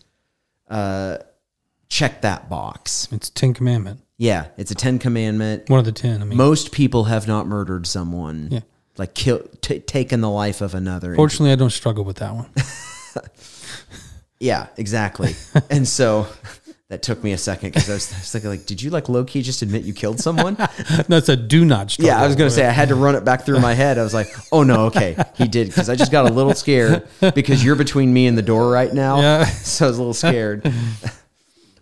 uh 0.70 1.18
check 1.90 2.22
that 2.22 2.50
box 2.50 3.08
It's 3.12 3.30
Ten 3.30 3.54
Commandment, 3.54 4.00
yeah 4.18 4.48
it's 4.58 4.72
a 4.72 4.76
10 4.76 5.00
commandment 5.00 5.70
one 5.70 5.80
of 5.80 5.86
the 5.86 5.92
ten. 5.92 6.22
I 6.22 6.26
mean, 6.26 6.38
most 6.38 6.72
people 6.72 7.06
have 7.06 7.28
not 7.28 7.48
murdered 7.48 7.86
someone 7.88 8.50
Yeah. 8.52 8.60
like 8.98 9.14
kill 9.14 9.40
t- 9.62 9.80
taken 9.80 10.22
the 10.22 10.30
life 10.30 10.62
of 10.62 10.74
another 10.76 11.16
fortunately, 11.16 11.52
I 11.52 11.56
don't 11.56 11.70
struggle 11.72 12.04
with 12.04 12.18
that 12.18 12.34
one. 12.36 12.50
Yeah, 14.44 14.68
exactly. 14.76 15.36
and 15.70 15.88
so 15.88 16.28
that 16.90 17.02
took 17.02 17.24
me 17.24 17.32
a 17.32 17.38
second 17.38 17.70
because 17.70 17.90
I 17.90 17.94
was, 17.94 18.12
I 18.12 18.18
was 18.18 18.32
thinking, 18.32 18.50
like, 18.50 18.66
did 18.66 18.82
you 18.82 18.90
like 18.90 19.08
low 19.08 19.24
key 19.24 19.42
just 19.42 19.62
admit 19.62 19.84
you 19.84 19.94
killed 19.94 20.20
someone? 20.20 20.56
That's 21.08 21.30
a 21.30 21.38
do 21.38 21.64
not 21.64 21.92
struggle. 21.92 22.10
yeah, 22.10 22.22
I 22.22 22.28
was 22.28 22.36
gonna 22.36 22.50
say 22.50 22.68
I 22.68 22.72
had 22.72 22.90
to 22.90 22.96
run 22.96 23.16
it 23.16 23.24
back 23.24 23.46
through 23.46 23.62
my 23.62 23.74
head. 23.74 23.98
I 23.98 24.04
was 24.04 24.14
like, 24.14 24.28
oh 24.52 24.64
no, 24.64 24.88
okay, 24.88 25.16
he 25.36 25.48
did 25.48 25.68
because 25.68 25.88
I 25.88 25.96
just 25.96 26.12
got 26.12 26.30
a 26.30 26.34
little 26.34 26.54
scared 26.54 27.08
because 27.34 27.64
you're 27.64 27.78
between 27.78 28.14
me 28.14 28.28
and 28.28 28.38
the 28.38 28.42
door 28.42 28.70
right 28.70 28.94
now. 28.94 29.22
Yeah. 29.22 29.46
so 29.46 29.86
I 29.86 29.88
was 29.88 29.98
a 29.98 30.02
little 30.02 30.14
scared. 30.14 30.70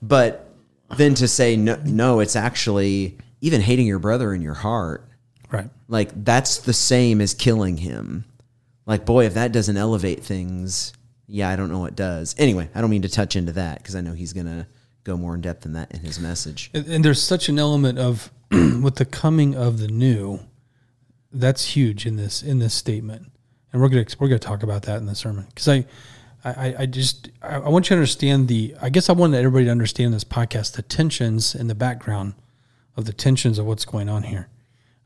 but 0.04 0.48
then 0.96 1.16
to 1.16 1.28
say 1.28 1.56
no, 1.56 1.82
no, 1.84 2.20
it's 2.20 2.36
actually 2.36 3.18
even 3.42 3.62
hating 3.62 3.88
your 3.88 4.00
brother 4.00 4.36
in 4.36 4.42
your 4.44 4.54
heart. 4.54 5.10
right. 5.50 5.70
Like 5.88 6.12
that's 6.24 6.60
the 6.60 6.74
same 6.74 7.22
as 7.22 7.34
killing 7.34 7.78
him. 7.78 8.26
Like, 8.86 9.04
boy, 9.06 9.26
if 9.26 9.34
that 9.34 9.52
doesn't 9.52 9.78
elevate 9.78 10.24
things, 10.24 10.94
yeah, 11.32 11.50
I 11.50 11.56
don't 11.56 11.72
know 11.72 11.80
what 11.80 11.96
does. 11.96 12.36
Anyway, 12.38 12.70
I 12.76 12.82
don't 12.82 12.90
mean 12.90 13.04
to 13.04 13.10
touch 13.10 13.38
into 13.38 13.54
that 13.54 13.78
because 13.78 13.96
I 13.96 14.02
know 14.02 14.12
he's 14.12 14.34
gonna 14.34 14.68
go 15.06 15.16
more 15.16 15.34
in 15.34 15.42
depth 15.42 15.62
than 15.62 15.74
that 15.74 15.92
in 15.92 16.02
his 16.02 16.20
message. 16.20 16.70
And, 16.74 16.86
and 16.88 17.06
there's 17.06 17.22
such 17.22 17.48
an 17.48 17.58
element 17.58 17.98
of 17.98 18.32
with 18.52 18.96
the 18.96 19.06
coming 19.06 19.56
of 19.56 19.80
the 19.80 19.88
new, 19.88 20.42
that's 21.32 21.76
huge 21.76 22.06
in 22.06 22.18
this 22.18 22.44
in 22.44 22.60
this 22.60 22.74
statement, 22.74 23.32
and 23.72 23.82
we're 23.82 23.88
gonna 23.88 24.06
we're 24.20 24.28
gonna 24.28 24.40
talk 24.40 24.62
about 24.62 24.84
that 24.84 24.98
in 24.98 25.06
the 25.06 25.16
sermon 25.16 25.46
because 25.48 25.70
I, 25.70 25.86
I 26.44 26.76
I 26.80 26.86
just 26.86 27.30
I, 27.42 27.56
I 27.56 27.70
want 27.70 27.86
you 27.86 27.96
to 27.96 28.00
understand 28.00 28.50
the 28.50 28.76
I 28.82 28.90
guess 28.90 29.10
I 29.10 29.14
want 29.14 29.34
everybody 29.34 29.66
to 29.66 29.72
understand 29.72 30.14
this 30.14 30.26
podcast 30.26 30.74
the 30.74 30.82
tensions 30.82 31.56
in 31.56 31.68
the 31.68 31.76
background 31.76 32.34
of 32.98 33.06
the 33.06 33.14
tensions 33.14 33.58
of 33.58 33.66
what's 33.66 33.86
going 33.86 34.10
on 34.10 34.24
here 34.24 34.50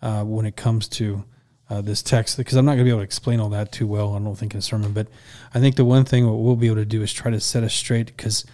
uh, 0.01 0.23
when 0.23 0.47
it 0.47 0.55
comes 0.55 0.88
to 0.89 1.23
uh, 1.69 1.82
this 1.82 2.01
text 2.04 2.38
because 2.38 2.56
I'm 2.58 2.65
not 2.65 2.71
going 2.73 2.80
to 2.80 2.84
be 2.86 2.89
able 2.89 2.99
to 2.99 3.06
explain 3.06 3.39
all 3.39 3.49
that 3.49 3.71
too 3.71 3.88
well. 3.88 4.15
I 4.15 4.19
don't 4.19 4.36
think 4.36 4.54
in 4.54 4.60
a 4.60 4.62
sermon, 4.62 4.91
but 4.93 5.08
I 5.54 5.60
think 5.60 5.75
the 5.75 5.86
one 5.86 6.06
thing 6.06 6.25
what 6.28 6.39
we'll 6.39 6.56
be 6.56 6.67
able 6.67 6.75
to 6.78 6.86
do 6.86 7.01
is 7.01 7.12
try 7.12 7.32
to 7.32 7.39
set 7.39 7.63
us 7.63 7.73
straight 7.73 8.08
because 8.08 8.45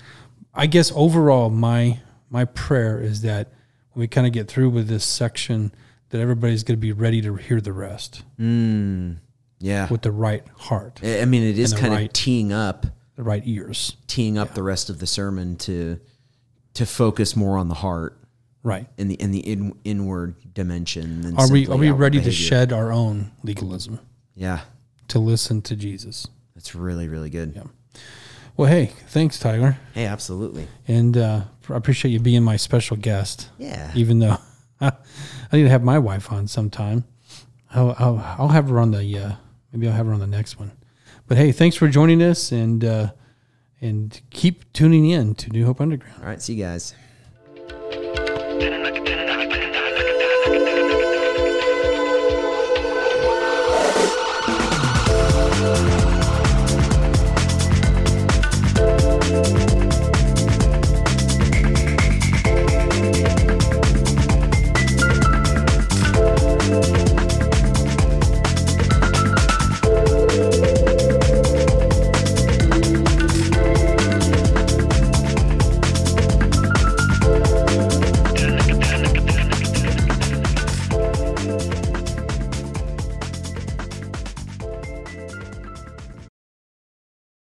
I 0.54 0.67
guess 0.67 0.91
overall 0.95 1.50
my 1.50 2.00
my 2.30 2.45
prayer 2.45 3.02
is 3.02 3.21
that 3.21 3.52
when 3.93 4.02
we 4.02 4.08
kind 4.08 4.26
of 4.26 4.34
get 4.34 4.47
through 4.47 4.69
with 4.69 4.88
this 4.88 5.04
section 5.04 5.74
that 6.10 6.21
everybody's 6.21 6.63
going 6.63 6.78
to 6.78 6.82
be 6.82 6.91
ready 6.93 7.21
to 7.21 7.36
hear 7.36 7.60
the 7.62 7.74
rest. 7.74 8.24
Yeah, 9.60 9.88
with 9.89 10.02
the 10.02 10.12
right 10.12 10.43
heart, 10.58 11.00
I 11.04 11.26
mean, 11.26 11.43
it 11.43 11.60
is 11.60 11.74
kind 11.74 11.93
of 11.93 12.00
right- 12.00 12.13
teeing 12.13 12.52
up, 12.52 12.86
the 13.15 13.24
right 13.24 13.43
ears. 13.45 13.95
teeing 14.08 14.38
up 14.38 14.54
the 14.56 14.63
rest 14.63 14.89
of 14.89 15.00
the 15.00 15.06
sermon 15.08 15.56
to 15.58 16.00
to 16.74 16.86
focus 16.86 17.36
more 17.36 17.58
on 17.58 17.67
the 17.67 17.76
heart 17.76 18.17
Right. 18.63 18.88
in 18.97 19.08
the 19.08 19.15
in 19.15 19.32
the 19.32 19.39
in, 19.39 19.74
inward 19.84 20.36
dimension. 20.54 21.34
Are 21.38 21.52
we 21.52 21.67
are 21.67 21.78
we 21.78 21.89
ready 21.91 22.21
to 22.21 22.32
shed 22.32 22.71
our 22.71 22.91
own 22.91 23.32
legalism 23.43 24.00
Yeah, 24.36 24.62
to 25.08 25.19
listen 25.19 25.62
to 25.63 25.76
Jesus? 25.76 26.28
that's 26.56 26.76
really 26.76 27.08
really 27.08 27.30
good. 27.30 27.54
Yeah. 27.56 27.63
Well, 28.58 28.69
hey, 28.69 28.91
thanks, 29.08 29.39
Tyler, 29.39 29.78
Hey, 29.93 30.06
absolutely. 30.06 30.67
and 30.88 31.17
uh, 31.17 31.41
I 31.69 31.76
appreciate 31.76 32.12
you 32.12 32.19
being 32.19 32.43
my 32.43 32.58
special 32.58 32.97
guest. 32.97 33.50
Yeah. 33.58 33.91
Even 33.95 34.19
though 34.19 34.38
I 34.82 34.91
need 35.54 35.63
to 35.63 35.69
have 35.69 35.84
my 35.84 35.97
wife 35.97 36.32
on 36.32 36.47
sometime, 36.47 37.06
I'll 37.74 37.95
I'll, 37.97 38.36
I'll 38.38 38.47
have 38.50 38.69
her 38.69 38.80
on 38.80 38.91
the 38.91 39.17
uh, 39.17 39.32
maybe 39.71 39.88
I'll 39.88 39.93
have 39.95 40.06
her 40.06 40.13
on 40.13 40.19
the 40.19 40.28
next 40.28 40.60
one. 40.60 40.71
But 41.28 41.38
hey, 41.38 41.52
thanks 41.52 41.76
for 41.78 41.88
joining 41.88 42.21
us, 42.21 42.52
and 42.52 42.84
uh, 42.86 43.12
and 43.80 44.21
keep 44.30 44.71
tuning 44.74 45.10
in 45.10 45.34
to 45.36 45.50
New 45.50 45.65
Hope 45.65 45.82
Underground. 45.82 46.21
All 46.21 46.28
right, 46.28 46.41
see 46.41 46.54
you 46.54 46.63
guys. 46.63 46.93
Been 48.62 48.74
in 48.74 48.84
the 48.84 48.90